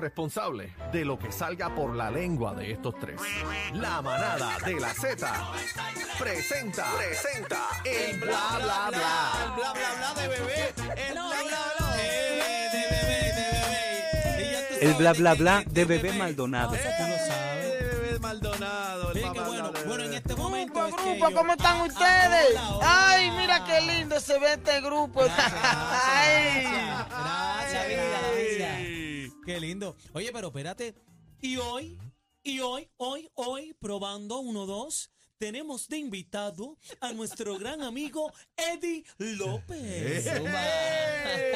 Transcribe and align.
responsables 0.00 0.72
de 0.92 1.04
lo 1.04 1.18
que 1.18 1.30
salga 1.32 1.74
por 1.74 1.94
la 1.94 2.10
lengua 2.10 2.54
de 2.54 2.72
estos 2.72 2.98
tres. 2.98 3.20
La 3.74 4.00
manada 4.02 4.56
de 4.64 4.80
la 4.80 4.92
Z 4.94 5.28
presenta, 6.18 6.86
presenta 6.98 7.58
el 7.84 8.18
bla 8.20 8.58
bla 8.62 8.88
bla. 8.90 9.32
El 9.44 9.50
bla 9.52 9.72
bla 9.72 9.94
bla 9.98 10.22
de 10.22 10.28
bebé. 10.28 10.74
El 10.96 11.12
bla 11.12 11.22
bla 11.22 11.62
bla 11.78 11.96
de 11.96 12.02
bebé, 12.02 12.68
de 12.72 12.82
bebé, 12.90 13.32
de 13.32 13.44
bebé. 13.52 14.48
Y 14.48 14.52
ya 14.52 14.68
tú 14.68 14.74
El 14.80 14.94
bla 14.94 15.12
bla 15.12 15.34
bla 15.34 15.62
de 15.66 15.84
bebé 15.84 16.12
Maldonado. 16.12 16.74
Eso 16.74 16.88
tú 16.98 17.02
lo 17.08 17.16
sabes. 17.18 17.64
De 17.64 17.84
bebé 17.86 18.18
Maldonado. 18.18 19.08
el 19.12 19.14
Mira 19.16 19.30
bla, 19.30 19.32
qué 19.32 19.40
bla, 19.40 19.48
bueno. 19.48 19.70
bla 19.70 19.80
de 19.80 19.86
Bueno, 19.86 20.02
en 20.04 20.10
bebé. 20.10 20.16
este 20.16 20.34
momento 20.36 20.74
Grupo, 20.80 20.88
es 20.96 21.02
que 21.02 21.10
grupo, 21.10 21.30
yo- 21.30 21.36
¿cómo 21.36 21.52
están 21.52 21.76
Ah, 21.80 21.84
ustedes? 21.84 22.46
hola, 22.50 22.70
hola. 22.76 23.08
Ay, 23.10 23.30
mira 23.32 23.64
qué 23.64 23.80
lindo 23.82 24.20
se 24.20 24.38
ve 24.38 24.52
este 24.54 24.80
grupo. 24.80 25.20
Gracias, 25.24 25.52
Ay. 25.52 26.64
gracias, 26.64 27.86
gracias. 27.88 28.89
Qué 29.44 29.60
lindo. 29.60 29.96
Oye, 30.12 30.30
pero 30.32 30.48
espérate. 30.48 30.94
Y 31.40 31.56
hoy, 31.56 31.98
y 32.42 32.60
hoy, 32.60 32.88
hoy, 32.96 33.30
hoy, 33.34 33.74
probando 33.80 34.40
uno, 34.40 34.66
dos, 34.66 35.10
tenemos 35.38 35.88
de 35.88 35.98
invitado 35.98 36.76
a 37.00 37.12
nuestro 37.12 37.58
gran 37.58 37.82
amigo 37.82 38.32
Eddie 38.56 39.04
López. 39.18 40.26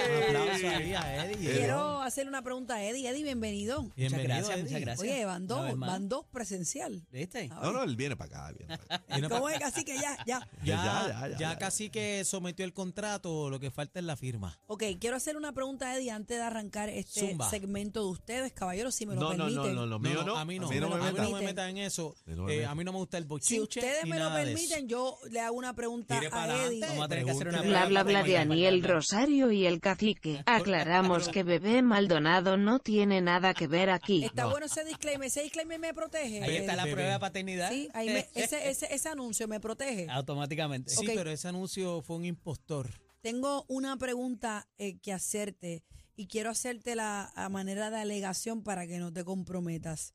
¡Ey! 0.05 0.31
Un 0.31 0.37
aplauso 0.37 0.69
ahí 0.69 0.95
a 0.95 1.25
Eddie. 1.27 1.51
Quiero 1.53 2.01
hacerle 2.03 2.29
una 2.31 2.43
pregunta 2.43 2.75
a 2.75 2.85
Eddie. 2.85 3.09
Eddie, 3.09 3.23
bienvenido. 3.25 3.83
Bienvenido, 3.97 4.29
gracias, 4.29 4.51
Eddie. 4.51 4.63
muchas 4.65 4.81
gracias. 4.81 5.01
Oye, 5.01 5.25
van 5.25 5.43
Una 5.45 5.55
dos, 5.55 5.65
vez 5.67 5.77
más. 5.77 5.91
van 5.91 6.09
dos 6.09 6.27
presencial. 6.31 7.07
¿Viste? 7.11 7.49
No, 7.49 7.73
no, 7.73 7.83
él 7.83 7.97
viene 7.97 8.17
para 8.17 8.49
acá. 8.49 8.55
Viene 8.59 8.77
para 8.79 8.97
acá. 8.97 9.05
Viene 9.09 9.29
¿Cómo 9.31 9.45
pa- 9.45 9.55
es? 9.55 9.63
Así 9.65 9.85
que 9.85 9.95
ya, 9.95 10.17
ya. 10.27 10.41
Ya, 10.63 10.65
Ya, 10.65 10.77
ya, 10.85 11.09
ya, 11.09 11.29
ya, 11.29 11.39
ya. 11.39 11.59
casi 11.59 11.91
que 11.91 12.25
sometió 12.25 12.65
el 12.65 12.73
contrato, 12.73 13.51
lo 13.51 13.61
que 13.61 13.71
falta 13.71 13.99
es 13.99 14.05
la 14.05 14.17
firma. 14.17 14.59
Ok, 14.67 14.83
quiero 15.01 15.17
hacer 15.17 15.37
una 15.37 15.53
pregunta 15.53 15.91
a 15.91 15.97
Eddie 15.97 16.11
antes 16.11 16.37
de 16.39 16.43
arrancar 16.43 16.89
este 16.89 17.21
Zumba. 17.29 17.49
segmento 17.51 18.01
de 18.05 18.11
ustedes, 18.11 18.53
caballeros, 18.53 18.95
si 18.95 19.07
me 19.07 19.15
lo 19.15 19.21
No, 19.21 19.31
no, 19.35 19.45
permiten. 19.45 19.75
no, 19.75 19.81
no, 19.83 19.87
lo 19.87 19.99
mío 19.99 20.23
no. 20.25 20.37
a 20.37 20.45
mí 20.45 20.59
no, 20.59 20.67
A 20.67 20.71
mí 20.71 20.81
no 20.81 20.89
me 20.89 20.95
a 20.95 20.99
mí 20.99 21.05
no 21.07 21.13
metan. 21.25 21.33
me 21.33 21.41
metan 21.47 21.71
en 21.71 21.79
eso. 21.79 22.15
A 22.27 22.31
mí 22.31 22.37
no 22.37 22.43
me 22.45 22.53
Eh, 22.53 22.57
metan. 22.59 22.71
a 22.71 22.75
mí 22.75 22.85
no 22.85 22.93
me 22.93 22.99
gusta 22.99 23.19
el 23.19 23.25
Si 23.25 23.29
bochinche 23.29 23.63
ustedes 23.81 24.05
ni 24.05 24.11
me 24.11 24.19
lo 24.19 24.25
nada 24.27 24.37
de 24.39 24.45
eso. 24.45 24.53
permiten, 24.55 24.89
yo 24.89 25.19
le 25.31 25.41
hago 25.41 25.57
una 25.57 25.75
pregunta 25.75 26.19
Tire 26.19 26.31
para 26.31 26.45
a 26.53 26.57
Eddie. 26.57 26.65
adelante. 26.85 26.87
Vamos 26.89 27.05
a 27.05 27.09
tener 27.09 27.25
que 27.25 27.31
hacer 27.31 27.49
una 27.49 27.59
Pregúntale. 27.59 27.89
Bla 27.89 28.03
bla 28.03 28.13
bla 28.21 28.23
de 28.23 28.39
Aniel 28.39 28.83
Rosario 28.85 29.51
y 29.53 29.67
el 29.67 29.81
cacique. 29.95 30.43
Aclaramos 30.47 31.29
que 31.29 31.43
bebé 31.43 31.83
Maldonado 31.83 32.57
no 32.57 32.79
tiene 32.79 33.21
nada 33.21 33.55
que 33.55 33.67
ver 33.67 33.91
aquí. 33.91 34.25
Está 34.25 34.47
bueno 34.47 34.67
ese 34.67 34.85
disclaimer. 34.85 35.27
Ese 35.29 35.43
disclaimer 35.43 35.79
me 35.79 35.95
protege. 35.95 36.43
Ahí 36.43 36.57
está 36.57 36.77
la 36.77 36.85
Bebé. 36.85 36.95
prueba 36.97 37.13
de 37.15 37.19
paternidad. 37.21 37.71
Sí, 37.71 37.89
ahí 37.95 38.09
me- 38.09 38.29
ese, 38.35 38.69
ese, 38.71 38.93
ese 38.95 39.09
anuncio 39.09 39.49
me 39.49 39.61
protege. 39.61 40.07
Automáticamente. 40.11 40.91
Sí, 40.91 41.07
pero 41.15 41.31
ese 41.31 41.49
anuncio 41.49 42.03
fue 42.03 42.17
un 42.17 42.25
impostor. 42.25 42.91
Tengo 43.21 43.65
una 43.69 43.97
pregunta 43.97 44.69
eh, 44.77 44.99
que 44.99 45.13
hacerte 45.13 45.83
y 46.15 46.27
quiero 46.27 46.51
hacértela 46.51 47.33
a 47.35 47.49
manera 47.49 47.91
de 47.91 47.99
alegación 47.99 48.63
para 48.63 48.87
que 48.87 48.99
no 48.99 49.13
te 49.13 49.25
comprometas. 49.25 50.15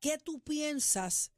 ¿Qué 0.00 0.18
tú 0.18 0.40
piensas 0.40 1.30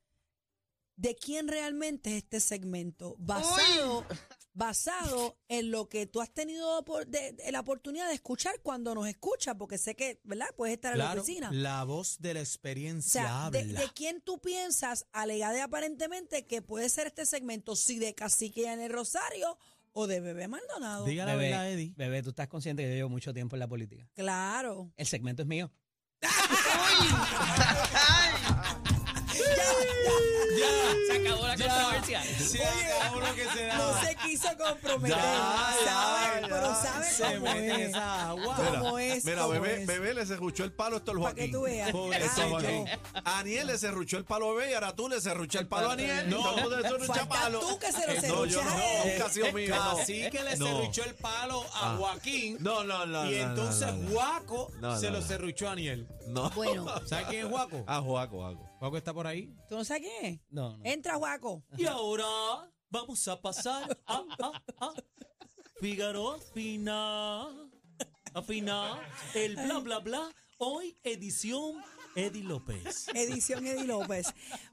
de 0.96 1.16
quién 1.16 1.48
realmente 1.48 2.10
es 2.12 2.16
este 2.22 2.40
segmento? 2.40 3.16
Basado, 3.18 4.06
basado 4.54 5.36
en 5.48 5.70
lo 5.70 5.88
que 5.88 6.06
tú 6.06 6.20
has 6.20 6.30
tenido 6.32 6.84
por- 6.84 7.06
de- 7.06 7.32
de 7.32 7.52
la 7.52 7.60
oportunidad 7.60 8.08
de 8.08 8.14
escuchar 8.14 8.60
cuando 8.62 8.94
nos 8.94 9.06
escuchas, 9.08 9.54
porque 9.58 9.76
sé 9.78 9.94
que, 9.96 10.20
¿verdad? 10.24 10.46
Puedes 10.56 10.74
estar 10.76 10.92
en 10.92 10.98
la 11.00 11.04
Claro, 11.06 11.22
oficina. 11.22 11.50
la 11.52 11.82
voz 11.84 12.18
de 12.20 12.34
la 12.34 12.40
O 12.40 12.42
experiencia 12.42 13.22
sea, 13.22 13.44
habla. 13.46 13.80
de 13.80 13.88
quién 13.94 14.20
tú 14.22 14.40
piensas, 14.40 15.06
alegada 15.12 15.64
aparentemente, 15.64 16.46
que 16.46 16.62
puede 16.62 16.88
ser 16.88 17.08
este 17.08 17.26
segmento, 17.26 17.74
si 17.76 17.98
de 17.98 18.14
Cacique 18.14 18.70
en 18.72 18.80
el 18.80 18.92
Rosario 18.92 19.58
o 19.92 20.06
de 20.06 20.20
Bebé 20.20 20.46
Maldonado. 20.48 21.04
Diga 21.04 21.24
la 21.24 21.34
verdad, 21.36 21.68
Eddie. 21.70 21.92
bebé, 21.96 22.22
tú 22.22 22.30
estás 22.30 22.46
consciente 22.48 22.82
que 22.84 22.88
yo 22.90 22.94
llevo 22.94 23.08
mucho 23.10 23.32
tiempo 23.34 23.56
en 23.56 23.60
la 23.60 23.68
política. 23.68 24.08
Claro. 24.14 24.92
El 24.96 25.06
segmento 25.06 25.42
es 25.42 25.48
mío. 25.48 25.70
Se 31.06 31.18
acabó 31.28 31.46
la 31.46 31.56
controversia. 31.56 32.22
Se 32.22 32.64
acabó 32.64 33.20
lo 33.20 33.34
que 33.34 33.44
se 33.44 33.66
No 33.68 34.00
se 34.02 34.14
quiso 34.16 34.48
comprometer. 34.58 35.16
Ya, 35.18 35.74
ya, 35.84 36.40
pero 36.42 36.74
sabe 36.74 37.10
Se 37.10 37.22
cómo 37.24 37.40
mete 37.54 37.82
es. 37.84 37.88
esa 37.90 38.28
agua. 38.30 38.56
Mira, 38.58 38.78
¿Cómo 38.80 38.98
es? 38.98 39.24
Mira, 39.24 39.40
¿Cómo 39.42 39.52
bebé, 39.52 39.80
es? 39.82 39.86
bebé 39.86 40.14
le 40.14 40.26
cerruchó 40.26 40.64
el 40.64 40.72
palo 40.72 40.96
esto 40.98 41.10
al 41.12 41.18
Para 41.20 41.34
que 41.34 41.40
Joaquín. 41.42 41.52
tú 41.52 41.62
veas. 41.62 41.90
Pobre 41.92 42.28
Joaquín. 42.28 42.86
Aniel 43.24 43.66
le 43.68 43.78
cerruchó 43.78 44.16
el 44.18 44.24
palo 44.24 44.50
a 44.50 44.54
bebé 44.54 44.70
y 44.70 44.74
ahora 44.74 44.94
tú 44.94 45.08
le 45.08 45.20
cerruchó 45.20 45.58
el 45.58 45.66
palo 45.68 45.90
a 45.90 45.92
Aniel. 45.94 46.28
No. 46.30 46.42
Falta 46.42 47.28
palo. 47.28 47.60
tú 47.60 47.78
que 47.78 47.92
se 47.92 48.06
lo 48.06 48.12
Eh, 48.14 48.20
No, 48.28 48.46
no, 48.46 48.60
a 48.60 49.04
nunca 49.04 49.26
ha 49.26 49.30
sido 49.30 49.52
mío. 49.52 49.74
no. 49.74 49.90
Así 49.98 50.30
que 50.30 50.42
le 50.42 50.56
No. 50.56 50.66
cerruchó 50.66 51.04
el 51.04 51.14
palo 51.14 51.62
a 51.74 51.92
Ah. 51.92 51.96
Joaquín. 51.98 52.56
No, 52.60 52.84
no, 52.84 53.06
no. 53.06 53.30
y 53.30 53.36
no, 53.36 53.42
entonces 53.42 53.86
no, 53.88 53.92
no, 53.94 54.02
no. 54.02 54.10
Juaco 54.10 54.72
No, 54.80 54.98
se 54.98 55.06
no, 55.06 55.12
lo 55.14 55.20
no. 55.20 55.26
cerruchó 55.26 55.68
a 55.68 55.72
Aniel. 55.72 56.08
No. 56.28 56.50
Bueno, 56.50 56.86
¿Sabes 57.06 57.26
quién 57.28 57.46
es 57.46 57.50
Juaco? 57.52 57.84
Ah, 57.86 58.00
Joaco, 58.00 58.36
Joaco. 58.38 58.70
Juaco 58.84 58.98
está 58.98 59.14
por 59.14 59.26
ahí. 59.26 59.50
¿tú 59.66 59.76
no 59.76 59.84
sabes 59.84 60.02
quién 60.02 60.34
es? 60.34 60.40
No, 60.50 60.76
no. 60.76 60.84
Entra, 60.84 61.14
Juaco. 61.14 61.64
Y 61.78 61.86
ahora 61.86 62.26
vamos 62.90 63.26
a 63.28 63.40
pasar 63.40 63.98
a, 64.04 64.16
a, 64.38 64.62
a 64.78 64.92
Figaro 65.80 66.38
Fina. 66.52 67.48
Afina. 68.34 69.00
El 69.32 69.56
bla 69.56 69.78
bla 69.78 69.98
bla. 70.00 70.34
Hoy 70.58 70.98
edición 71.02 71.82
Eddie 72.14 72.44
López. 72.44 73.08
Edición 73.14 73.66
Eddie 73.66 73.86
López. 73.86 74.26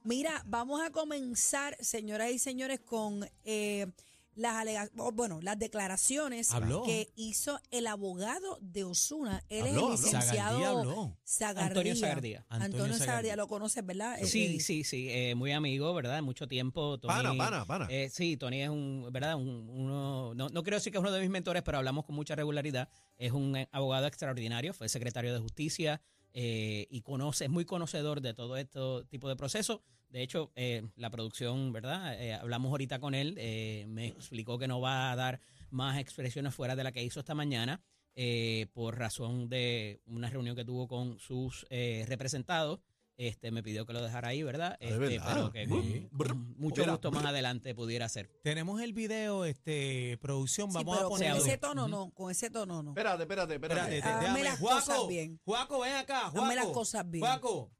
Mira, 0.03 0.43
vamos 0.45 0.81
a 0.81 0.91
comenzar, 0.91 1.77
señoras 1.79 2.31
y 2.31 2.39
señores, 2.39 2.81
con 2.81 3.25
eh, 3.45 3.87
las 4.35 4.55
alega- 4.55 4.89
bueno, 5.13 5.39
las 5.41 5.59
declaraciones 5.59 6.51
Habló. 6.51 6.83
que 6.83 7.11
hizo 7.15 7.59
el 7.71 7.87
abogado 7.87 8.57
de 8.61 8.83
Osuna. 8.83 9.43
Él 9.49 9.67
Habló, 9.67 9.93
es 9.93 9.99
el 9.99 10.05
licenciado 10.05 10.79
habló. 10.79 11.17
Zagardía. 11.25 11.65
Antonio 11.67 11.95
Zagardía. 11.95 12.45
Antonio, 12.49 12.97
Zagardía. 12.97 13.35
lo 13.35 13.47
conoces, 13.47 13.85
¿verdad? 13.85 14.19
Eh, 14.19 14.25
Sí, 14.27 14.55
eh, 14.55 14.59
sí, 14.59 14.83
sí, 14.83 15.07
eh, 15.09 15.35
muy 15.35 15.51
amigo, 15.51 15.93
¿verdad? 15.93 16.21
Mucho 16.23 16.47
tiempo. 16.47 16.97
Tony, 16.99 17.13
Pana, 17.13 17.35
pana, 17.37 17.65
pana. 17.65 17.87
eh, 17.89 18.09
sí, 18.09 18.37
Tony 18.37 18.61
es 18.61 18.69
un, 18.69 19.07
¿verdad? 19.11 19.35
Un- 19.35 19.69
uno, 19.69 20.33
no, 20.35 20.49
no 20.49 20.63
quiero 20.63 20.77
decir 20.77 20.91
que 20.91 20.97
es 20.97 21.01
uno 21.01 21.11
de 21.11 21.19
mis 21.21 21.29
mentores, 21.29 21.61
pero 21.63 21.77
hablamos 21.77 22.05
con 22.05 22.15
mucha 22.15 22.35
regularidad. 22.35 22.89
Es 23.17 23.31
un 23.33 23.55
eh, 23.55 23.67
abogado 23.71 24.07
extraordinario, 24.07 24.73
fue 24.73 24.87
secretario 24.89 25.33
de 25.33 25.39
Justicia 25.39 26.01
eh, 26.33 26.87
y 26.89 27.01
conoce, 27.01 27.43
es 27.45 27.49
muy 27.51 27.65
conocedor 27.65 28.21
de 28.21 28.33
todo 28.33 28.55
este 28.55 28.79
tipo 29.09 29.27
de 29.27 29.35
procesos. 29.35 29.81
De 30.11 30.21
hecho, 30.23 30.51
eh, 30.55 30.83
la 30.97 31.09
producción, 31.09 31.71
¿verdad? 31.71 32.21
Eh, 32.21 32.33
hablamos 32.33 32.69
ahorita 32.71 32.99
con 32.99 33.13
él, 33.15 33.35
eh, 33.37 33.85
me 33.87 34.07
explicó 34.07 34.59
que 34.59 34.67
no 34.67 34.81
va 34.81 35.11
a 35.11 35.15
dar 35.15 35.39
más 35.69 35.97
expresiones 35.99 36.53
fuera 36.53 36.75
de 36.75 36.83
la 36.83 36.91
que 36.91 37.03
hizo 37.03 37.19
esta 37.21 37.33
mañana 37.33 37.81
eh, 38.15 38.67
por 38.73 38.97
razón 38.99 39.47
de 39.47 40.01
una 40.05 40.29
reunión 40.29 40.55
que 40.55 40.65
tuvo 40.65 40.87
con 40.89 41.17
sus 41.19 41.65
eh, 41.69 42.05
representados. 42.09 42.81
Este, 43.17 43.51
me 43.51 43.61
pidió 43.61 43.85
que 43.85 43.93
lo 43.93 44.01
dejara 44.01 44.29
ahí, 44.29 44.41
¿verdad? 44.41 44.79
de 44.79 44.87
Este, 44.87 44.97
verdad. 44.97 45.27
pero 45.33 45.51
que 45.51 45.65
Sí. 45.65 46.07
con, 46.09 46.27
con 46.27 46.55
mucho 46.57 46.83
gusto 46.89 47.11
más 47.11 47.23
adelante 47.23 47.75
pudiera 47.75 48.09
ser. 48.09 48.29
Tenemos 48.43 48.81
el 48.81 48.93
video, 48.93 49.45
este, 49.45 50.17
producción. 50.21 50.69
sí, 50.71 50.77
Vamos 50.77 50.95
pero 50.95 51.05
a 51.05 51.09
con 51.09 51.19
ponerlo. 51.19 51.45
ese 51.45 51.57
tono 51.57 51.87
no, 51.87 52.09
con 52.15 52.31
ese 52.31 52.49
tono 52.49 52.81
no. 52.81 52.91
Espérate, 52.91 53.23
espérate, 53.23 53.53
espérate. 53.55 53.97
Espérate, 53.97 54.07
Hazme 54.09 54.21
déjame. 54.39 54.43
las 54.43 54.59
Juaco, 54.59 54.75
cosas 54.85 55.07
bien. 55.07 55.39
Juaco, 55.45 55.79
ven 55.81 55.95
acá. 55.97 56.21
Juaco. 56.31 56.41
Hazme 56.41 56.55
las 56.55 56.65
cosas 56.67 57.09
bien. 57.11 57.23
Juaco. 57.23 57.71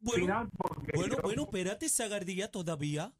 Bueno, 0.00 0.48
bueno, 0.94 1.16
bueno, 1.22 1.42
espérate, 1.42 1.88
Zagardía, 1.88 2.50
todavía. 2.50 3.12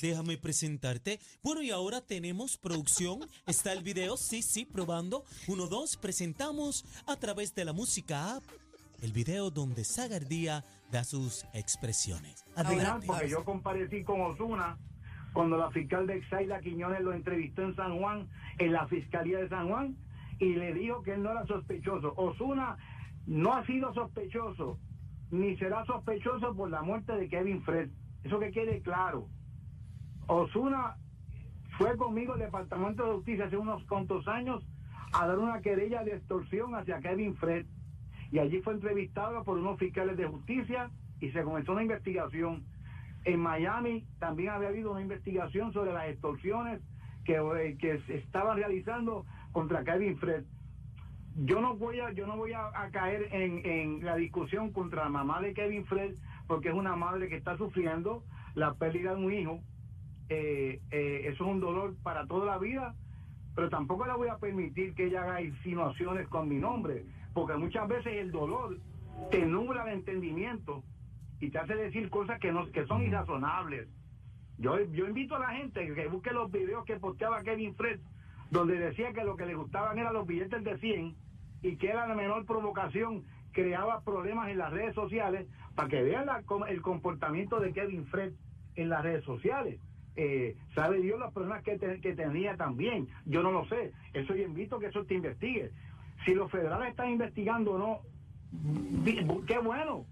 Déjame 0.00 0.36
presentarte. 0.36 1.20
Bueno, 1.42 1.62
y 1.62 1.70
ahora 1.70 2.00
tenemos 2.00 2.58
producción. 2.58 3.20
Está 3.46 3.72
el 3.72 3.82
video, 3.82 4.16
sí, 4.16 4.42
sí, 4.42 4.64
probando. 4.64 5.24
Uno, 5.46 5.66
dos, 5.66 5.96
presentamos 5.96 6.84
a 7.06 7.16
través 7.16 7.54
de 7.54 7.64
la 7.64 7.72
música 7.72 8.36
app 8.36 8.44
el 9.02 9.12
video 9.12 9.50
donde 9.50 9.84
Zagardía 9.84 10.64
da 10.90 11.02
sus 11.02 11.44
expresiones. 11.54 12.44
Adelante. 12.54 13.06
porque 13.08 13.28
yo 13.28 13.44
comparecí 13.44 14.04
con 14.04 14.20
Osuna 14.20 14.78
cuando 15.32 15.56
la 15.56 15.70
fiscal 15.70 16.06
de 16.06 16.18
Exaila 16.18 16.60
Quiñones 16.60 17.00
lo 17.00 17.12
entrevistó 17.12 17.62
en 17.62 17.74
San 17.74 17.98
Juan, 17.98 18.28
en 18.58 18.72
la 18.72 18.86
Fiscalía 18.86 19.38
de 19.38 19.48
San 19.48 19.68
Juan, 19.68 19.96
y 20.38 20.54
le 20.54 20.72
dijo 20.74 21.02
que 21.02 21.14
él 21.14 21.22
no 21.22 21.32
era 21.32 21.44
sospechoso. 21.46 22.14
Osuna 22.16 22.76
no 23.26 23.54
ha 23.54 23.66
sido 23.66 23.92
sospechoso, 23.92 24.78
ni 25.32 25.56
será 25.56 25.84
sospechoso 25.86 26.54
por 26.54 26.70
la 26.70 26.82
muerte 26.82 27.12
de 27.16 27.28
Kevin 27.28 27.62
Fred. 27.62 27.88
Eso 28.22 28.38
que 28.38 28.52
quede 28.52 28.82
claro. 28.82 29.26
Osuna 30.28 30.96
fue 31.78 31.96
conmigo 31.96 32.34
al 32.34 32.40
Departamento 32.40 33.04
de 33.04 33.12
Justicia 33.14 33.46
hace 33.46 33.56
unos 33.56 33.82
cuantos 33.84 34.28
años 34.28 34.62
a 35.14 35.26
dar 35.26 35.38
una 35.38 35.60
querella 35.62 36.04
de 36.04 36.16
extorsión 36.16 36.74
hacia 36.74 37.00
Kevin 37.00 37.34
Fred. 37.36 37.66
Y 38.30 38.38
allí 38.38 38.60
fue 38.60 38.74
entrevistado 38.74 39.42
por 39.42 39.56
unos 39.56 39.78
fiscales 39.78 40.18
de 40.18 40.26
justicia 40.26 40.90
y 41.20 41.30
se 41.30 41.42
comenzó 41.42 41.72
una 41.72 41.82
investigación. 41.82 42.64
En 43.24 43.40
Miami 43.40 44.04
también 44.18 44.50
había 44.50 44.68
habido 44.68 44.92
una 44.92 45.00
investigación 45.00 45.72
sobre 45.72 45.94
las 45.94 46.08
extorsiones 46.08 46.82
que, 47.24 47.36
eh, 47.36 47.76
que 47.78 48.00
se 48.02 48.16
estaban 48.16 48.58
realizando 48.58 49.24
contra 49.52 49.82
Kevin 49.82 50.18
Fred. 50.18 50.44
Yo 51.36 51.60
no 51.60 51.76
voy 51.76 52.00
a, 52.00 52.12
yo 52.12 52.26
no 52.26 52.36
voy 52.36 52.52
a, 52.52 52.70
caer 52.92 53.28
en, 53.32 53.64
en 53.64 54.04
la 54.04 54.16
discusión 54.16 54.70
contra 54.72 55.04
la 55.04 55.08
mamá 55.08 55.40
de 55.40 55.54
Kevin 55.54 55.86
Fred, 55.86 56.14
porque 56.46 56.68
es 56.68 56.74
una 56.74 56.94
madre 56.96 57.28
que 57.28 57.36
está 57.36 57.56
sufriendo 57.56 58.22
la 58.54 58.74
pérdida 58.74 59.14
de 59.14 59.24
un 59.24 59.32
hijo. 59.32 59.60
Eh, 60.28 60.80
eh, 60.90 61.22
eso 61.24 61.44
es 61.44 61.50
un 61.50 61.60
dolor 61.60 61.94
para 62.02 62.26
toda 62.26 62.46
la 62.46 62.58
vida, 62.58 62.94
pero 63.54 63.68
tampoco 63.68 64.06
le 64.06 64.14
voy 64.14 64.28
a 64.28 64.38
permitir 64.38 64.94
que 64.94 65.06
ella 65.06 65.22
haga 65.22 65.42
insinuaciones 65.42 66.28
con 66.28 66.48
mi 66.48 66.56
nombre, 66.56 67.04
porque 67.34 67.56
muchas 67.56 67.88
veces 67.88 68.14
el 68.14 68.32
dolor 68.32 68.78
te 69.30 69.44
nubla 69.44 69.84
el 69.84 69.98
entendimiento 69.98 70.82
y 71.40 71.50
te 71.50 71.58
hace 71.58 71.74
decir 71.74 72.08
cosas 72.08 72.38
que, 72.40 72.52
no, 72.52 72.70
que 72.70 72.86
son 72.86 73.02
irrazonables. 73.02 73.88
Yo, 74.58 74.80
yo 74.92 75.08
invito 75.08 75.36
a 75.36 75.40
la 75.40 75.50
gente 75.50 75.92
que 75.94 76.08
busque 76.08 76.32
los 76.32 76.50
videos 76.50 76.84
que 76.84 76.96
posteaba 76.96 77.42
Kevin 77.42 77.74
Fred, 77.74 78.00
donde 78.52 78.78
decía 78.78 79.12
que 79.14 79.24
lo 79.24 79.34
que 79.36 79.46
le 79.46 79.54
gustaban 79.54 79.98
eran 79.98 80.12
los 80.12 80.26
billetes 80.26 80.62
de 80.62 80.76
100 80.78 81.16
y 81.62 81.76
que 81.76 81.88
era 81.88 82.06
la 82.06 82.14
menor 82.14 82.44
provocación, 82.44 83.24
creaba 83.52 84.02
problemas 84.02 84.50
en 84.50 84.58
las 84.58 84.70
redes 84.70 84.94
sociales, 84.94 85.48
para 85.74 85.88
que 85.88 86.02
vean 86.02 86.26
la- 86.26 86.42
el 86.68 86.82
comportamiento 86.82 87.60
de 87.60 87.72
Kevin 87.72 88.06
Fred 88.06 88.34
en 88.76 88.90
las 88.90 89.02
redes 89.02 89.24
sociales. 89.24 89.80
Eh, 90.16 90.54
sabe 90.74 91.00
Dios 91.00 91.18
las 91.18 91.32
personas 91.32 91.62
que, 91.62 91.78
te- 91.78 91.98
que 92.02 92.14
tenía 92.14 92.54
también. 92.58 93.08
Yo 93.24 93.42
no 93.42 93.50
lo 93.52 93.64
sé. 93.66 93.92
Eso 94.12 94.34
yo 94.34 94.42
invito 94.44 94.76
a 94.76 94.80
que 94.80 94.86
eso 94.86 95.02
te 95.06 95.14
investigue. 95.14 95.70
Si 96.26 96.34
los 96.34 96.50
federales 96.50 96.90
están 96.90 97.08
investigando 97.08 97.72
o 97.72 97.78
no, 97.78 98.00
qué 99.46 99.58
bueno. 99.58 100.04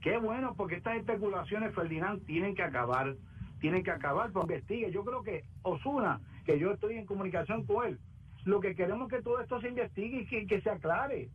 Qué 0.00 0.18
bueno, 0.18 0.54
porque 0.56 0.76
estas 0.76 0.96
especulaciones, 0.96 1.74
Ferdinand, 1.74 2.24
tienen 2.26 2.54
que 2.54 2.62
acabar. 2.62 3.16
Tienen 3.60 3.82
que 3.82 3.90
acabar, 3.90 4.30
pues 4.32 4.44
investigue. 4.44 4.90
Yo 4.92 5.04
creo 5.04 5.22
que 5.22 5.44
Osuna, 5.62 6.20
que 6.44 6.58
yo 6.58 6.72
estoy 6.72 6.96
en 6.96 7.06
comunicación 7.06 7.64
con 7.66 7.86
él, 7.86 7.98
lo 8.44 8.60
que 8.60 8.74
queremos 8.74 9.10
es 9.10 9.18
que 9.18 9.22
todo 9.22 9.40
esto 9.40 9.60
se 9.60 9.68
investigue 9.68 10.22
y 10.22 10.26
que, 10.26 10.46
que 10.46 10.60
se 10.60 10.70
aclare. 10.70 11.30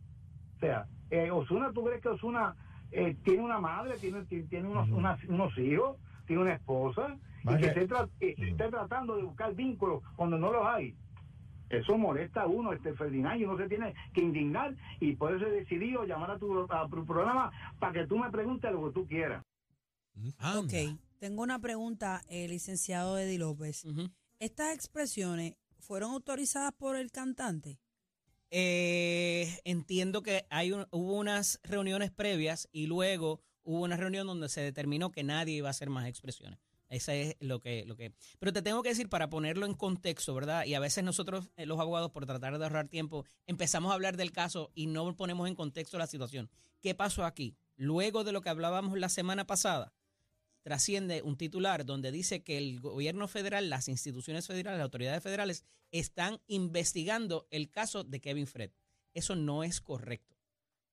O 0.56 0.60
sea, 0.60 0.86
eh, 1.10 1.30
Osuna, 1.30 1.72
¿tú 1.72 1.84
crees 1.84 2.02
que 2.02 2.08
Osuna 2.08 2.54
eh, 2.90 3.16
tiene 3.24 3.42
una 3.42 3.58
madre, 3.60 3.98
tiene, 3.98 4.18
unos, 4.68 4.88
unas- 4.90 5.24
unos 5.24 5.56
hijos, 5.58 5.96
tiene 6.26 6.42
una 6.42 6.54
esposa, 6.54 7.16
y 7.44 7.46
que 7.60 7.66
esté, 7.68 7.88
tra- 7.88 8.10
eh, 8.20 8.34
esté 8.50 8.68
tratando 8.70 9.16
de 9.16 9.22
buscar 9.22 9.54
vínculos 9.54 10.02
cuando 10.16 10.36
no 10.38 10.52
los 10.52 10.66
hay? 10.66 10.94
Eso 11.70 11.98
molesta 11.98 12.42
a 12.42 12.46
uno, 12.46 12.72
este 12.72 12.94
Ferdinand, 12.94 13.40
y 13.40 13.44
uno 13.44 13.56
se 13.58 13.68
tiene 13.68 13.94
que 14.14 14.22
indignar, 14.22 14.74
y 15.00 15.16
por 15.16 15.34
eso 15.34 15.46
he 15.46 15.50
decidido 15.50 16.04
llamar 16.04 16.30
a 16.32 16.38
tu, 16.38 16.66
a 16.70 16.88
tu 16.88 17.04
programa 17.06 17.50
para 17.78 17.92
que 17.92 18.06
tú 18.06 18.18
me 18.18 18.30
preguntes 18.30 18.72
lo 18.72 18.86
que 18.88 18.92
tú 18.94 19.06
quieras. 19.06 19.42
Anda. 20.38 20.60
Ok, 20.60 20.98
tengo 21.20 21.42
una 21.42 21.58
pregunta, 21.58 22.22
eh, 22.28 22.48
licenciado 22.48 23.18
Eddie 23.18 23.38
López. 23.38 23.84
Ujú. 23.84 24.08
¿Estas 24.40 24.72
expresiones 24.72 25.56
fueron 25.80 26.12
autorizadas 26.12 26.72
por 26.72 26.94
el 26.94 27.10
cantante? 27.10 27.80
Eh, 28.50 29.60
entiendo 29.64 30.22
que 30.22 30.46
hay 30.48 30.72
hubo 30.72 31.14
unas 31.14 31.58
reuniones 31.64 32.12
previas 32.12 32.68
y 32.70 32.86
luego 32.86 33.40
hubo 33.64 33.82
una 33.82 33.96
reunión 33.96 34.28
donde 34.28 34.48
se 34.48 34.60
determinó 34.60 35.10
que 35.10 35.24
nadie 35.24 35.56
iba 35.56 35.68
a 35.68 35.72
hacer 35.72 35.90
más 35.90 36.06
expresiones. 36.06 36.60
Esa 36.88 37.14
es 37.14 37.36
lo 37.40 37.60
que, 37.60 37.84
lo 37.84 37.96
que. 37.96 38.14
Pero 38.38 38.52
te 38.52 38.62
tengo 38.62 38.82
que 38.82 38.90
decir 38.90 39.08
para 39.08 39.28
ponerlo 39.28 39.66
en 39.66 39.74
contexto, 39.74 40.34
¿verdad? 40.34 40.64
Y 40.64 40.74
a 40.74 40.80
veces 40.80 41.02
nosotros, 41.02 41.50
eh, 41.56 41.66
los 41.66 41.80
abogados, 41.80 42.12
por 42.12 42.24
tratar 42.24 42.58
de 42.58 42.64
ahorrar 42.64 42.88
tiempo, 42.88 43.26
empezamos 43.46 43.90
a 43.90 43.94
hablar 43.94 44.16
del 44.16 44.32
caso 44.32 44.70
y 44.74 44.86
no 44.86 45.14
ponemos 45.16 45.48
en 45.48 45.54
contexto 45.54 45.98
la 45.98 46.06
situación. 46.06 46.48
¿Qué 46.80 46.94
pasó 46.94 47.24
aquí? 47.24 47.56
Luego 47.76 48.24
de 48.24 48.32
lo 48.32 48.40
que 48.40 48.48
hablábamos 48.48 48.98
la 48.98 49.08
semana 49.08 49.46
pasada, 49.46 49.92
trasciende 50.68 51.22
un 51.22 51.38
titular 51.38 51.86
donde 51.86 52.12
dice 52.12 52.42
que 52.42 52.58
el 52.58 52.78
gobierno 52.78 53.26
federal, 53.26 53.70
las 53.70 53.88
instituciones 53.88 54.46
federales, 54.46 54.76
las 54.76 54.84
autoridades 54.84 55.22
federales 55.22 55.64
están 55.92 56.42
investigando 56.46 57.46
el 57.50 57.70
caso 57.70 58.04
de 58.04 58.20
Kevin 58.20 58.46
Fred. 58.46 58.70
Eso 59.14 59.34
no 59.34 59.64
es 59.64 59.80
correcto. 59.80 60.36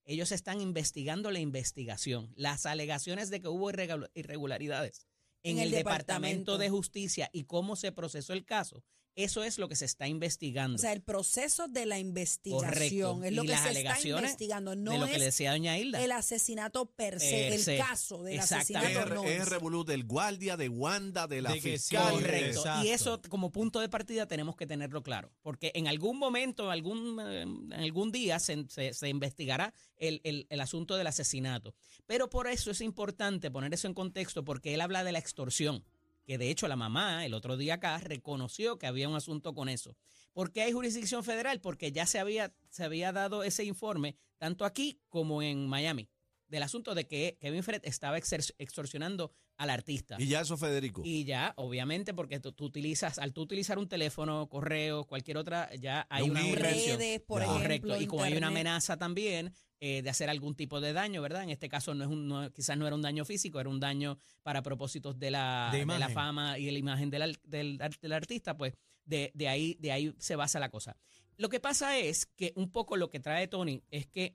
Ellos 0.06 0.32
están 0.32 0.62
investigando 0.62 1.30
la 1.30 1.40
investigación, 1.40 2.32
las 2.36 2.64
alegaciones 2.64 3.28
de 3.28 3.42
que 3.42 3.48
hubo 3.48 3.70
irregu- 3.70 4.08
irregularidades 4.14 5.06
en, 5.42 5.58
el, 5.58 5.70
departamento. 5.70 6.56
de 6.56 6.70
Justicia 6.70 7.28
y 7.34 7.44
cómo 7.44 7.76
se 7.76 7.92
procesó 7.92 8.32
el 8.32 8.46
caso. 8.46 8.82
Eso 9.16 9.42
es 9.42 9.56
lo 9.58 9.66
que 9.68 9.76
se 9.76 9.86
está 9.86 10.06
investigando. 10.06 10.76
O 10.76 10.78
sea, 10.78 10.92
el 10.92 11.00
proceso 11.02 11.68
de 11.68 11.86
la 11.86 11.98
investigación 11.98 12.68
Correcto. 12.68 13.24
es 13.24 13.32
lo 13.32 13.42
Y 13.44 13.46
que 13.46 13.52
las 13.52 13.62
se 13.62 13.68
está 13.68 13.70
alegaciones 13.80 14.22
investigando, 14.24 14.76
no 14.76 14.92
de 14.92 14.98
lo 14.98 15.06
que 15.06 15.12
es 15.12 15.18
le 15.18 15.24
decía 15.24 15.50
doña 15.52 15.78
Hilda. 15.78 16.04
el 16.04 16.12
asesinato 16.12 16.84
per 16.86 17.18
se, 17.18 17.48
el 17.54 17.60
se. 17.62 17.78
caso 17.78 18.22
del 18.22 18.40
asesinato 18.40 19.06
no 19.06 19.24
Es 19.24 19.40
es. 19.42 19.48
revolú 19.48 19.84
del 19.84 20.04
guardia, 20.04 20.56
de 20.58 20.68
Wanda, 20.68 21.26
de 21.26 21.40
la 21.42 21.52
De 21.52 21.60
que 21.60 21.72
fiscal. 21.72 22.12
Correcto. 22.12 22.58
Exacto. 22.58 22.86
Y 22.86 22.90
eso 22.90 23.20
como 23.30 23.50
punto 23.50 23.80
de 23.80 23.88
partida 23.88 24.26
tenemos 24.26 24.54
que 24.54 24.66
tenerlo 24.66 25.02
claro, 25.02 25.32
porque 25.42 25.72
en 25.74 25.88
algún 25.88 26.18
momento, 26.18 26.70
algún, 26.70 27.18
en 27.18 27.72
algún 27.72 28.12
día 28.12 28.38
se, 28.38 28.66
se- 28.68 28.92
se 28.92 29.08
investigará 29.08 29.72
el, 29.96 30.20
el- 30.24 30.46
el 30.50 30.60
asunto 30.60 30.94
del 30.96 31.06
asesinato. 31.06 31.74
Pero 32.06 32.28
por 32.28 32.48
eso 32.48 32.70
es 32.70 32.82
importante 32.82 33.50
poner 33.50 33.72
eso 33.72 33.86
en 33.88 33.94
contexto, 33.94 34.44
porque 34.44 34.74
él 34.74 34.80
habla 34.82 35.04
de 35.04 35.12
la 35.12 35.18
extorsión, 35.18 35.82
que 36.26 36.38
de 36.38 36.50
hecho 36.50 36.68
la 36.68 36.76
mamá 36.76 37.24
el 37.24 37.32
otro 37.32 37.56
día 37.56 37.74
acá 37.74 37.96
reconoció 37.98 38.78
que 38.78 38.86
había 38.86 39.08
un 39.08 39.16
asunto 39.16 39.54
con 39.54 39.68
eso. 39.68 39.96
¿Por 40.32 40.52
qué 40.52 40.62
hay 40.62 40.72
jurisdicción 40.72 41.24
federal? 41.24 41.60
Porque 41.60 41.92
ya 41.92 42.04
se 42.04 42.18
había, 42.18 42.54
se 42.68 42.84
había 42.84 43.12
dado 43.12 43.42
ese 43.42 43.64
informe 43.64 44.16
tanto 44.36 44.66
aquí 44.66 45.00
como 45.08 45.40
en 45.40 45.66
Miami 45.66 46.10
del 46.48 46.62
asunto 46.62 46.94
de 46.94 47.06
que 47.06 47.38
Kevin 47.40 47.62
Fred 47.62 47.80
estaba 47.84 48.18
extorsionando 48.18 49.32
al 49.56 49.70
artista. 49.70 50.16
Y 50.18 50.26
ya 50.26 50.42
eso, 50.42 50.56
Federico. 50.56 51.02
Y 51.04 51.24
ya, 51.24 51.54
obviamente, 51.56 52.12
porque 52.12 52.40
tú, 52.40 52.52
tú 52.52 52.66
utilizas, 52.66 53.18
al 53.18 53.32
tú 53.32 53.42
utilizar 53.42 53.78
un 53.78 53.88
teléfono, 53.88 54.48
correo, 54.48 55.04
cualquier 55.06 55.38
otra, 55.38 55.74
ya 55.76 56.06
hay 56.10 56.24
Un 56.24 56.32
una. 56.32 56.42
Redes, 56.42 57.20
por. 57.22 57.42
Correcto. 57.42 57.64
ejemplo, 57.66 58.00
Y 58.00 58.06
como 58.06 58.22
hay 58.22 58.36
una 58.36 58.48
amenaza 58.48 58.96
también 58.96 59.52
eh, 59.80 60.02
de 60.02 60.10
hacer 60.10 60.30
algún 60.30 60.54
tipo 60.54 60.80
de 60.80 60.92
daño, 60.92 61.20
¿verdad? 61.22 61.42
En 61.42 61.50
este 61.50 61.68
caso 61.68 61.94
no 61.94 62.04
es 62.04 62.10
un, 62.10 62.28
no- 62.28 62.50
quizás 62.52 62.76
no 62.78 62.86
era 62.86 62.96
un 62.96 63.02
daño 63.02 63.24
físico, 63.24 63.60
era 63.60 63.68
un 63.68 63.78
daño 63.80 64.18
para 64.42 64.62
propósitos 64.62 65.18
de 65.18 65.30
la, 65.30 65.68
De 65.72 65.80
de 65.80 65.86
la 65.86 66.08
fama 66.14 66.58
y 66.58 66.64
de 66.66 66.72
la 66.72 66.78
imagen 66.78 67.10
del, 67.10 67.38
del, 67.44 67.78
del 68.00 68.12
artista, 68.12 68.56
pues 68.56 68.74
de, 69.04 69.30
de 69.34 69.48
ahí, 69.48 69.76
de 69.80 69.92
ahí 69.92 70.14
se 70.18 70.34
basa 70.36 70.58
la 70.58 70.70
cosa. 70.70 70.96
Lo 71.36 71.48
que 71.50 71.60
pasa 71.60 71.98
es 71.98 72.24
que 72.26 72.52
un 72.56 72.70
poco 72.72 72.96
lo 72.96 73.10
que 73.10 73.20
trae 73.20 73.46
Tony 73.48 73.82
es 73.90 74.06
que 74.06 74.34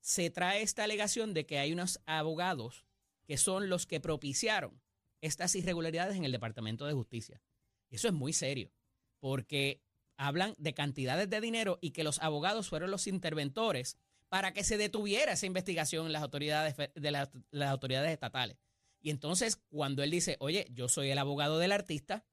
se 0.00 0.30
trae 0.30 0.62
esta 0.62 0.84
alegación 0.84 1.32
de 1.32 1.46
que 1.46 1.58
hay 1.58 1.72
unos 1.72 2.00
abogados 2.06 2.84
que 3.24 3.36
son 3.38 3.68
los 3.70 3.86
que 3.86 4.00
propiciaron 4.00 4.80
estas 5.22 5.54
irregularidades 5.54 6.16
en 6.16 6.24
el 6.24 6.32
Departamento 6.32 6.84
de 6.84 6.92
Justicia. 6.92 7.40
Y 7.88 7.94
eso 7.96 8.08
es 8.08 8.12
muy 8.14 8.32
serio, 8.32 8.72
porque 9.20 9.80
hablan 10.18 10.54
de 10.58 10.74
cantidades 10.74 11.30
de 11.30 11.40
dinero 11.40 11.78
y 11.80 11.92
que 11.92 12.04
los 12.04 12.20
abogados 12.20 12.68
fueron 12.68 12.90
los 12.90 13.06
interventores 13.06 13.96
para 14.32 14.54
que 14.54 14.64
se 14.64 14.78
detuviera 14.78 15.32
esa 15.32 15.44
investigación 15.44 16.06
en 16.06 16.12
las 16.12 16.22
autoridades 16.22 16.74
de 16.94 17.10
las, 17.10 17.28
las 17.50 17.68
autoridades 17.68 18.10
estatales. 18.10 18.56
Y 19.02 19.10
entonces, 19.10 19.60
cuando 19.68 20.02
él 20.02 20.10
dice, 20.10 20.38
oye, 20.40 20.66
yo 20.70 20.88
soy 20.88 21.10
el 21.10 21.18
abogado 21.18 21.58
del 21.58 21.70
artista, 21.70 22.24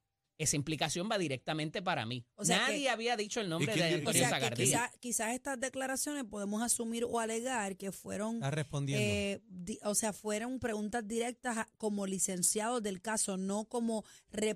esa 0.42 0.56
implicación 0.56 1.08
va 1.10 1.18
directamente 1.18 1.82
para 1.82 2.06
mí. 2.06 2.24
O 2.34 2.44
sea 2.44 2.58
Nadie 2.58 2.80
que- 2.84 2.90
había 2.90 3.16
dicho 3.16 3.40
el 3.40 3.48
nombre 3.48 3.72
¿Y 3.72 3.74
quién- 3.74 3.86
de 3.86 3.90
y 3.90 3.94
O 3.94 3.98
Antonio 3.98 4.20
sea, 4.20 4.30
Zagardía. 4.30 4.64
quizá- 4.66 4.92
quizás 5.00 5.34
estas 5.34 5.60
declaraciones 5.60 6.24
podemos 6.24 6.62
asumir 6.62 7.04
o 7.04 7.20
alegar 7.20 7.76
que 7.76 7.92
fueron, 7.92 8.36
Está 8.36 8.50
respondiendo. 8.50 9.04
eh, 9.04 9.40
di- 9.48 9.78
o 9.84 9.94
sea, 9.94 10.12
fueron 10.12 10.58
preguntas 10.60 11.06
directas 11.06 11.58
a- 11.58 11.68
como 11.78 12.06
licenciados 12.06 12.82
del 12.82 13.00
caso, 13.02 13.36
no 13.36 13.64
como 13.66 14.04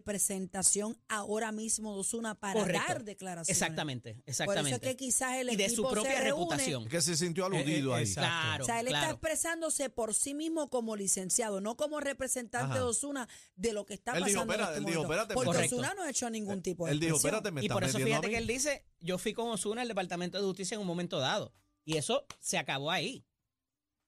representación 0.08 0.96
ahora 1.08 1.52
mismo 1.52 1.94
de 1.94 2.00
Osuna 2.00 2.34
para 2.34 2.60
Correcto. 2.60 2.82
dar 2.88 3.04
declaraciones. 3.04 3.48
Exactamente, 3.48 4.14
Por 4.14 4.22
eso 4.26 4.42
exactamente. 4.44 4.74
es 4.76 4.80
que 4.92 4.96
quizás 4.96 5.36
el 5.36 5.50
y 5.50 5.56
de 5.56 5.68
su 5.68 5.74
equipo 5.82 5.88
se 5.88 5.94
propia 5.94 6.20
reúne. 6.20 6.30
reputación. 6.44 6.88
Que 6.88 7.00
se 7.00 7.16
sintió 7.16 7.46
aludido 7.46 7.90
Eh, 7.90 7.94
eh, 7.94 7.98
ahí. 8.00 8.04
exacto. 8.08 8.30
Claro, 8.30 8.64
O 8.64 8.66
sea, 8.66 8.80
él 8.80 8.86
está 8.86 8.98
claro. 9.00 9.12
expresándose 9.14 9.90
por 9.90 10.14
sí 10.14 10.34
mismo 10.34 10.68
como 10.70 10.96
licenciado, 10.96 11.60
no 11.60 11.76
como 11.76 12.00
representante 12.00 12.66
Ajá. 12.72 12.74
de 12.74 12.80
Osuna 12.82 13.28
de 13.56 13.72
lo 13.72 13.84
que 13.86 13.94
está 13.94 14.12
Él 14.12 14.22
pasando 14.22 14.54
en 14.54 14.60
este 14.60 14.76
él 14.78 14.84
dijo, 14.84 15.02
espérate, 15.02 15.34
Porque 15.34 15.46
Correcto. 15.46 15.73
Osuna 15.74 15.94
no 15.94 16.02
ha 16.02 16.10
hecho 16.10 16.28
ningún 16.30 16.62
tipo 16.62 16.86
de 16.86 16.92
Él 16.92 17.00
dijo, 17.00 17.16
espérate, 17.16 17.50
me 17.50 17.64
Y 17.64 17.68
por 17.68 17.84
eso 17.84 17.98
fíjate 17.98 18.30
que 18.30 18.38
él 18.38 18.46
dice, 18.46 18.84
yo 19.00 19.18
fui 19.18 19.32
con 19.32 19.48
Osuna 19.50 19.82
al 19.82 19.88
Departamento 19.88 20.38
de 20.38 20.44
Justicia 20.44 20.74
en 20.74 20.80
un 20.80 20.86
momento 20.86 21.18
dado. 21.18 21.52
Y 21.84 21.96
eso 21.96 22.26
se 22.40 22.58
acabó 22.58 22.90
ahí. 22.90 23.24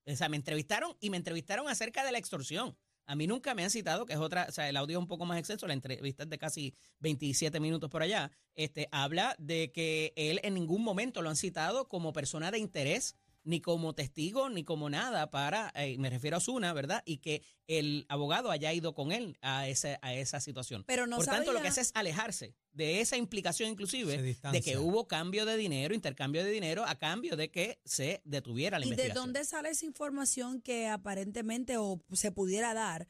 O 0.07 0.15
sea, 0.15 0.29
me 0.29 0.37
entrevistaron 0.37 0.97
y 1.01 1.11
me 1.11 1.17
entrevistaron 1.17 1.69
acerca 1.69 2.05
de 2.05 2.13
la 2.13 2.19
extorsión. 2.19 2.77
A 3.07 3.15
mí 3.15 3.27
nunca 3.27 3.55
me 3.55 3.63
han 3.63 3.71
citado, 3.71 4.05
que 4.05 4.15
es 4.15 4.19
otra, 4.19 4.47
o 4.49 4.53
sea, 4.53 4.69
el 4.69 4.77
audio 4.77 4.99
es 4.99 5.03
un 5.03 5.07
poco 5.07 5.27
más 5.27 5.39
extenso, 5.39 5.67
la 5.69 5.75
entrevista 5.75 6.25
es 6.25 6.29
de 6.29 6.39
casi 6.39 6.75
27 7.01 7.61
minutos 7.61 7.89
por 7.89 8.03
allá. 8.03 8.33
Este, 8.55 8.89
habla 8.91 9.37
de 9.39 9.71
que 9.71 10.13
él 10.17 10.41
en 10.43 10.55
ningún 10.55 10.83
momento 10.83 11.23
lo 11.23 11.31
han 11.31 11.37
citado 11.37 11.89
como 11.89 12.13
persona 12.13 12.51
de 12.51 12.59
interés, 12.59 13.15
ni 13.47 13.61
como 13.61 13.95
testigo, 13.95 14.51
ni 14.51 14.65
como 14.65 14.91
nada 14.91 15.31
para, 15.31 15.73
eh, 15.77 15.97
me 15.99 16.11
refiero 16.11 16.37
a 16.37 16.39
Osuna, 16.39 16.73
¿verdad? 16.73 17.03
Y 17.07 17.19
que 17.19 17.43
el 17.69 18.05
abogado 18.09 18.51
haya 18.51 18.73
ido 18.73 18.93
con 18.93 19.13
él 19.13 19.39
a, 19.41 19.69
ese, 19.69 19.99
a 20.03 20.13
esa 20.13 20.41
situación. 20.41 20.85
Pero 20.87 21.07
no 21.07 21.17
Por 21.17 21.27
tanto, 21.27 21.53
lo 21.53 21.63
que 21.63 21.69
hace 21.69 21.81
es 21.81 21.93
alejarse 21.95 22.55
de 22.73 23.01
esa 23.01 23.17
implicación 23.17 23.71
inclusive 23.71 24.37
de 24.53 24.61
que 24.61 24.79
hubo 24.79 25.07
cambio 25.07 25.47
de 25.47 25.57
dinero, 25.57 25.95
intercambio 25.95 26.45
de 26.45 26.51
dinero 26.51 26.85
a 26.85 26.97
cambio 26.97 27.37
de 27.37 27.51
que 27.51 27.81
se 27.85 28.21
detuviera 28.25 28.79
la 28.79 28.85
¿Y 28.85 28.91
de 28.91 28.95
investigación. 28.95 29.25
dónde 29.27 29.45
sale 29.45 29.71
esa 29.71 29.87
información 29.87 30.61
que 30.61 30.89
aparentemente 30.89 31.79
o 31.79 32.01
se 32.13 32.33
pudiera 32.33 32.75
dar 32.75 33.09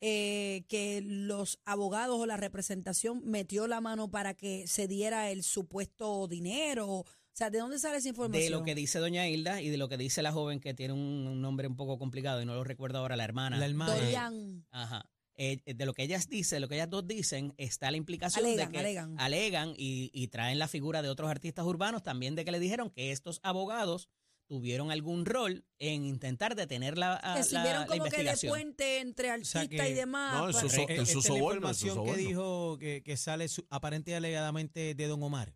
eh, 0.00 0.64
que 0.68 1.00
los 1.02 1.58
abogados 1.64 2.20
o 2.20 2.26
la 2.26 2.36
representación 2.36 3.22
metió 3.24 3.66
la 3.66 3.80
mano 3.80 4.10
para 4.10 4.34
que 4.34 4.68
se 4.68 4.86
diera 4.86 5.30
el 5.30 5.42
supuesto 5.42 6.28
dinero? 6.28 7.04
O 7.38 7.40
sea, 7.40 7.50
¿de 7.50 7.58
dónde 7.60 7.78
sale 7.78 7.98
esa 7.98 8.08
información? 8.08 8.42
De 8.42 8.50
lo 8.50 8.64
que 8.64 8.74
dice 8.74 8.98
doña 8.98 9.28
Hilda 9.28 9.62
y 9.62 9.68
de 9.68 9.76
lo 9.76 9.88
que 9.88 9.96
dice 9.96 10.22
la 10.22 10.32
joven 10.32 10.58
que 10.58 10.74
tiene 10.74 10.92
un, 10.92 11.00
un 11.28 11.40
nombre 11.40 11.68
un 11.68 11.76
poco 11.76 11.96
complicado 11.96 12.42
y 12.42 12.44
no 12.44 12.54
lo 12.56 12.64
recuerdo 12.64 12.98
ahora, 12.98 13.14
la 13.14 13.22
hermana. 13.22 13.56
La 13.58 13.66
hermana. 13.66 13.94
Dorian. 13.94 14.66
Ajá. 14.72 15.08
Eh, 15.36 15.60
de 15.72 15.86
lo 15.86 15.94
que 15.94 16.02
ellas 16.02 16.28
dicen, 16.28 16.56
de 16.56 16.60
lo 16.62 16.68
que 16.68 16.74
ellas 16.74 16.90
dos 16.90 17.06
dicen, 17.06 17.54
está 17.56 17.92
la 17.92 17.96
implicación 17.96 18.44
Alegan, 18.44 18.66
de 18.66 18.72
que 18.72 18.78
alegan. 18.80 19.20
alegan 19.20 19.68
y, 19.76 20.10
y 20.12 20.26
traen 20.26 20.58
la 20.58 20.66
figura 20.66 21.00
de 21.00 21.10
otros 21.10 21.30
artistas 21.30 21.64
urbanos 21.64 22.02
también 22.02 22.34
de 22.34 22.44
que 22.44 22.50
le 22.50 22.58
dijeron 22.58 22.90
que 22.90 23.12
estos 23.12 23.38
abogados 23.44 24.08
tuvieron 24.48 24.90
algún 24.90 25.24
rol 25.24 25.64
en 25.78 26.04
intentar 26.06 26.56
detener 26.56 26.98
la, 26.98 27.14
a- 27.22 27.34
Que 27.34 27.38
la- 27.38 27.44
sirvieron 27.44 27.80
la 27.82 27.86
como 27.86 27.86
que 27.86 27.92
de 27.92 28.06
investigación. 28.22 28.50
puente 28.50 28.98
entre 28.98 29.30
artista 29.30 29.68
que- 29.68 29.90
y 29.90 29.94
demás. 29.94 30.34
no, 30.40 30.48
eso 30.48 30.58
para- 30.58 30.70
so- 30.70 30.80
Eh, 30.80 30.86
en 30.88 30.90
esta 31.02 31.12
su 31.12 31.18
es 31.20 31.24
la 31.28 31.34
soborno, 31.36 31.68
en 31.68 31.74
su 31.76 31.86
información 31.86 32.04
que 32.04 32.10
soborno. 32.10 32.28
dijo 32.28 32.78
que, 32.80 33.02
que 33.04 33.16
sale 33.16 33.46
su- 33.46 33.64
aparente 33.70 34.10
y 34.10 34.14
alegadamente 34.14 34.96
de 34.96 35.06
Don 35.06 35.22
Omar. 35.22 35.54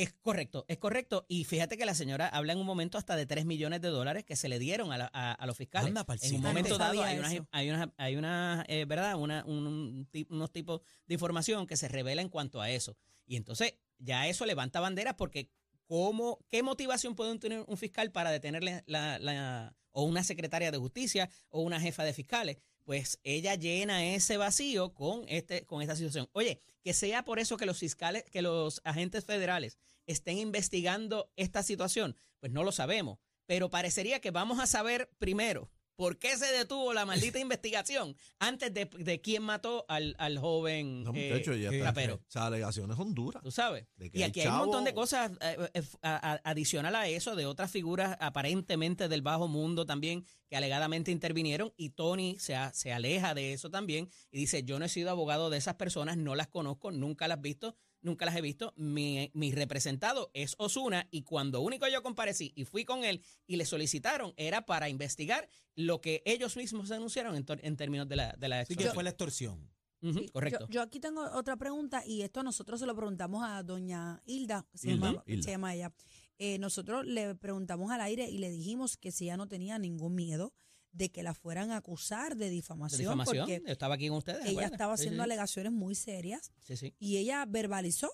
Es 0.00 0.12
correcto, 0.22 0.64
es 0.68 0.78
correcto. 0.78 1.26
Y 1.28 1.42
fíjate 1.44 1.76
que 1.76 1.84
la 1.84 1.94
señora 1.94 2.28
habla 2.28 2.52
en 2.52 2.60
un 2.60 2.66
momento 2.66 2.98
hasta 2.98 3.16
de 3.16 3.26
3 3.26 3.44
millones 3.46 3.80
de 3.80 3.88
dólares 3.88 4.24
que 4.24 4.36
se 4.36 4.48
le 4.48 4.58
dieron 4.60 4.92
a, 4.92 4.98
la- 4.98 5.10
a- 5.12 5.32
a 5.32 5.46
los 5.46 5.56
fiscales. 5.56 5.88
Anda 5.90 6.04
en 6.22 6.36
un 6.36 6.42
momento 6.50 6.78
dado 6.78 6.92
hay 7.02 7.18
unas, 7.18 7.32
hay 7.50 7.70
unas, 7.70 7.88
hay 7.96 8.16
unas, 8.16 8.64
eh, 8.68 8.84
¿verdad? 8.84 9.16
Una, 9.16 9.44
un- 9.44 9.66
un 9.66 10.08
unos 10.30 10.52
tipos 10.52 10.82
de 11.06 11.14
información 11.14 11.66
que 11.66 11.76
se 11.76 11.88
revela 11.88 12.22
en 12.22 12.28
cuanto 12.28 12.60
a 12.60 12.70
eso. 12.70 12.96
Y 13.26 13.34
entonces 13.36 13.74
ya 13.98 14.28
eso 14.28 14.46
levanta 14.46 14.78
banderas 14.78 15.14
porque 15.14 15.50
¿cómo, 15.86 16.38
¿qué 16.48 16.62
motivación 16.62 17.16
puede 17.16 17.36
tener 17.38 17.64
un 17.66 17.76
fiscal 17.76 18.12
para 18.12 18.30
detenerle 18.30 18.84
la, 18.86 19.18
la- 19.18 19.74
o 19.90 20.04
una 20.04 20.22
secretaria 20.22 20.70
de 20.70 20.78
justicia 20.78 21.28
o 21.48 21.62
una 21.62 21.80
jefa 21.80 22.04
de 22.04 22.12
fiscales? 22.12 22.58
Pues 22.88 23.20
ella 23.22 23.54
llena 23.54 24.02
ese 24.14 24.38
vacío 24.38 24.94
con 24.94 25.26
este 25.28 25.66
con 25.66 25.82
esta 25.82 25.94
situación. 25.94 26.30
Oye, 26.32 26.58
que 26.82 26.94
sea 26.94 27.22
por 27.22 27.38
eso 27.38 27.58
que 27.58 27.66
los 27.66 27.78
fiscales, 27.78 28.24
que 28.30 28.40
los 28.40 28.80
agentes 28.82 29.26
federales 29.26 29.76
estén 30.06 30.38
investigando 30.38 31.30
esta 31.36 31.62
situación, 31.62 32.16
pues 32.40 32.50
no 32.50 32.64
lo 32.64 32.72
sabemos. 32.72 33.18
Pero 33.44 33.68
parecería 33.68 34.22
que 34.22 34.30
vamos 34.30 34.58
a 34.58 34.66
saber 34.66 35.10
primero 35.18 35.70
por 35.98 36.16
qué 36.16 36.36
se 36.36 36.46
detuvo 36.52 36.92
la 36.94 37.04
maldita 37.04 37.40
investigación 37.40 38.16
antes 38.38 38.72
de, 38.72 38.84
de 38.84 39.20
quién 39.20 39.42
mató 39.42 39.84
al, 39.88 40.14
al 40.20 40.38
joven 40.38 41.02
No, 41.02 41.10
eh, 41.12 41.32
muchacho, 41.32 41.54
ya 41.56 41.70
eh, 41.70 41.74
está. 41.78 41.86
rapero. 41.86 42.20
Esa 42.28 42.46
alegación 42.46 42.88
es 42.92 42.98
Honduras. 43.00 43.42
Tú 43.42 43.50
sabes. 43.50 43.84
Y 43.98 44.18
hay 44.18 44.22
aquí 44.30 44.40
hay 44.42 44.46
un 44.46 44.58
montón 44.58 44.84
de 44.84 44.94
cosas 44.94 45.32
eh, 45.40 45.56
eh, 45.74 45.82
a- 46.02 46.34
a- 46.34 46.40
adicional 46.48 46.94
a 46.94 47.08
eso, 47.08 47.34
de 47.34 47.46
otras 47.46 47.72
figuras 47.72 48.16
aparentemente 48.20 49.08
del 49.08 49.22
bajo 49.22 49.48
mundo 49.48 49.86
también, 49.86 50.24
que 50.48 50.56
alegadamente 50.56 51.10
intervinieron. 51.10 51.72
Y 51.76 51.90
Tony 51.90 52.38
se, 52.38 52.54
a- 52.54 52.72
se 52.72 52.92
aleja 52.92 53.34
de 53.34 53.52
eso 53.52 53.68
también 53.68 54.08
y 54.30 54.38
dice: 54.38 54.62
Yo 54.62 54.78
no 54.78 54.84
he 54.84 54.88
sido 54.88 55.10
abogado 55.10 55.50
de 55.50 55.58
esas 55.58 55.74
personas, 55.74 56.16
no 56.16 56.36
las 56.36 56.46
conozco, 56.46 56.92
nunca 56.92 57.26
las 57.26 57.38
he 57.38 57.42
visto. 57.42 57.76
Nunca 58.00 58.24
las 58.26 58.36
he 58.36 58.40
visto. 58.40 58.72
Mi, 58.76 59.30
mi 59.34 59.52
representado 59.52 60.30
es 60.34 60.54
Osuna 60.58 61.08
y 61.10 61.22
cuando 61.22 61.60
único 61.60 61.86
yo 61.88 62.02
comparecí 62.02 62.52
y 62.54 62.64
fui 62.64 62.84
con 62.84 63.04
él 63.04 63.22
y 63.46 63.56
le 63.56 63.64
solicitaron 63.66 64.34
era 64.36 64.66
para 64.66 64.88
investigar 64.88 65.48
lo 65.74 66.00
que 66.00 66.22
ellos 66.24 66.56
mismos 66.56 66.88
denunciaron 66.88 67.34
en, 67.36 67.44
en 67.62 67.76
términos 67.76 68.08
de 68.08 68.16
la, 68.16 68.32
de 68.38 68.48
la 68.48 68.60
Así 68.60 68.74
que 68.76 68.84
extorsión. 68.84 68.94
fue 68.94 69.02
la 69.04 69.10
extorsión. 69.10 69.70
Sí, 70.00 70.28
correcto. 70.32 70.66
Yo, 70.68 70.74
yo 70.74 70.82
aquí 70.82 71.00
tengo 71.00 71.22
otra 71.32 71.56
pregunta 71.56 72.04
y 72.06 72.22
esto 72.22 72.44
nosotros 72.44 72.78
se 72.78 72.86
lo 72.86 72.94
preguntamos 72.94 73.42
a 73.44 73.64
doña 73.64 74.22
Hilda, 74.26 74.64
se, 74.72 74.90
Hilda, 74.92 75.06
llama, 75.08 75.24
Hilda. 75.26 75.42
se 75.42 75.50
llama 75.50 75.74
ella. 75.74 75.92
Eh, 76.38 76.58
nosotros 76.60 77.04
le 77.04 77.34
preguntamos 77.34 77.90
al 77.90 78.00
aire 78.02 78.30
y 78.30 78.38
le 78.38 78.48
dijimos 78.48 78.96
que 78.96 79.10
si 79.10 79.24
ella 79.24 79.36
no 79.36 79.48
tenía 79.48 79.76
ningún 79.80 80.14
miedo 80.14 80.52
de 80.98 81.10
que 81.10 81.22
la 81.22 81.32
fueran 81.32 81.70
a 81.70 81.76
acusar 81.78 82.36
de 82.36 82.46
De 82.46 82.50
difamación, 82.50 82.98
difamación. 83.00 83.46
porque 83.48 83.70
estaba 83.72 83.94
aquí 83.94 84.08
con 84.08 84.18
ustedes. 84.18 84.44
ella 84.44 84.66
estaba 84.66 84.96
Sí, 84.96 85.02
haciendo 85.04 85.22
sí, 85.22 85.24
alegaciones 85.24 85.72
muy 85.72 85.94
serias 85.94 86.52
Sí, 86.60 86.76
sí. 86.76 86.94
y 86.98 87.16
ella 87.18 87.44
verbalizó 87.46 88.10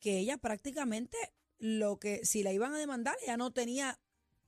que 0.00 0.18
ella 0.18 0.36
prácticamente 0.38 1.16
lo 1.58 1.98
que 1.98 2.24
si 2.26 2.42
la 2.42 2.52
iban 2.52 2.74
a 2.74 2.78
demandar 2.78 3.16
ella 3.22 3.36
no 3.36 3.52
tenía 3.52 3.98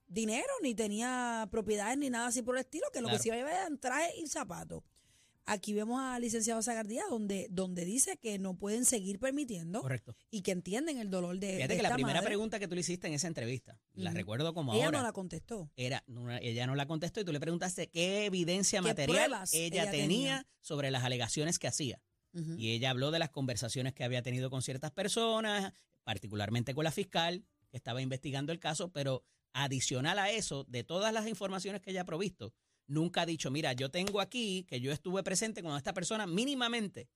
dinero 0.06 0.48
ni 0.62 0.74
tenía 0.74 1.46
propiedades 1.50 1.96
ni 1.98 2.10
nada 2.10 2.26
así 2.26 2.42
por 2.42 2.56
el 2.56 2.60
estilo 2.62 2.86
que 2.92 3.00
lo 3.00 3.08
Claro. 3.08 3.18
que 3.18 3.22
sí 3.22 3.28
iba 3.28 3.36
a 3.36 3.38
llevar 3.38 3.54
eran 3.54 3.78
trajes 3.78 4.12
y 4.18 4.26
zapatos 4.26 4.82
aquí 5.46 5.72
vemos 5.74 6.00
al 6.00 6.22
licenciado 6.22 6.62
Zagardía 6.62 7.02
donde 7.10 7.48
donde 7.50 7.84
dice 7.84 8.16
que 8.16 8.38
no 8.38 8.56
pueden 8.56 8.84
seguir 8.84 9.18
permitiendo 9.18 9.80
Correcto. 9.80 10.14
y 10.30 10.42
que 10.42 10.52
entienden 10.52 10.98
el 10.98 11.10
dolor 11.10 11.38
de, 11.38 11.56
Fíjate 11.56 11.68
de 11.68 11.76
que 11.76 11.82
la 11.82 11.88
esta 11.88 11.94
primera 11.96 12.20
madre. 12.20 12.28
pregunta 12.28 12.58
que 12.58 12.68
tú 12.68 12.74
le 12.74 12.80
hiciste 12.82 13.06
en 13.08 13.14
esa 13.14 13.26
entrevista, 13.26 13.78
la 13.94 14.12
recuerdo 14.12 14.54
como 14.54 14.74
ella 14.74 14.86
ahora, 14.86 14.98
no 14.98 15.04
la 15.04 15.12
contestó 15.12 15.70
era, 15.76 16.04
no, 16.06 16.30
ella 16.30 16.66
no 16.66 16.74
la 16.74 16.86
contestó 16.86 17.20
y 17.20 17.24
tú 17.24 17.32
le 17.32 17.40
preguntaste 17.40 17.88
qué 17.88 18.26
evidencia 18.26 18.80
¿Qué 18.80 18.88
material 18.88 19.32
ella, 19.32 19.44
ella 19.52 19.90
tenía, 19.90 20.06
tenía? 20.06 20.46
sobre 20.60 20.90
las 20.90 21.04
alegaciones 21.04 21.58
que 21.58 21.68
hacía. 21.68 22.00
Y 22.56 22.70
ella 22.70 22.88
habló 22.88 23.10
de 23.10 23.18
las 23.18 23.28
conversaciones 23.28 23.92
que 23.92 24.04
había 24.04 24.22
tenido 24.22 24.48
con 24.48 24.62
ciertas 24.62 24.90
personas, 24.90 25.74
particularmente 26.02 26.72
con 26.74 26.84
la 26.84 26.90
fiscal 26.90 27.44
que 27.68 27.76
estaba 27.76 28.00
investigando 28.00 28.52
el 28.52 28.58
caso, 28.58 28.90
pero 28.90 29.22
adicional 29.52 30.18
a 30.18 30.30
eso, 30.30 30.64
de 30.64 30.82
todas 30.82 31.12
las 31.12 31.26
informaciones 31.28 31.82
que 31.82 31.90
ella 31.90 32.02
ha 32.02 32.06
provisto, 32.06 32.54
nunca 32.86 33.22
ha 33.22 33.26
dicho, 33.26 33.50
mira, 33.50 33.72
yo 33.72 33.90
tengo 33.90 34.20
aquí 34.20 34.64
que 34.68 34.80
yo 34.80 34.92
estuve 34.92 35.22
presente 35.22 35.62
cuando 35.62 35.78
esta 35.78 35.92
persona 35.94 36.26
mínimamente 36.26 37.08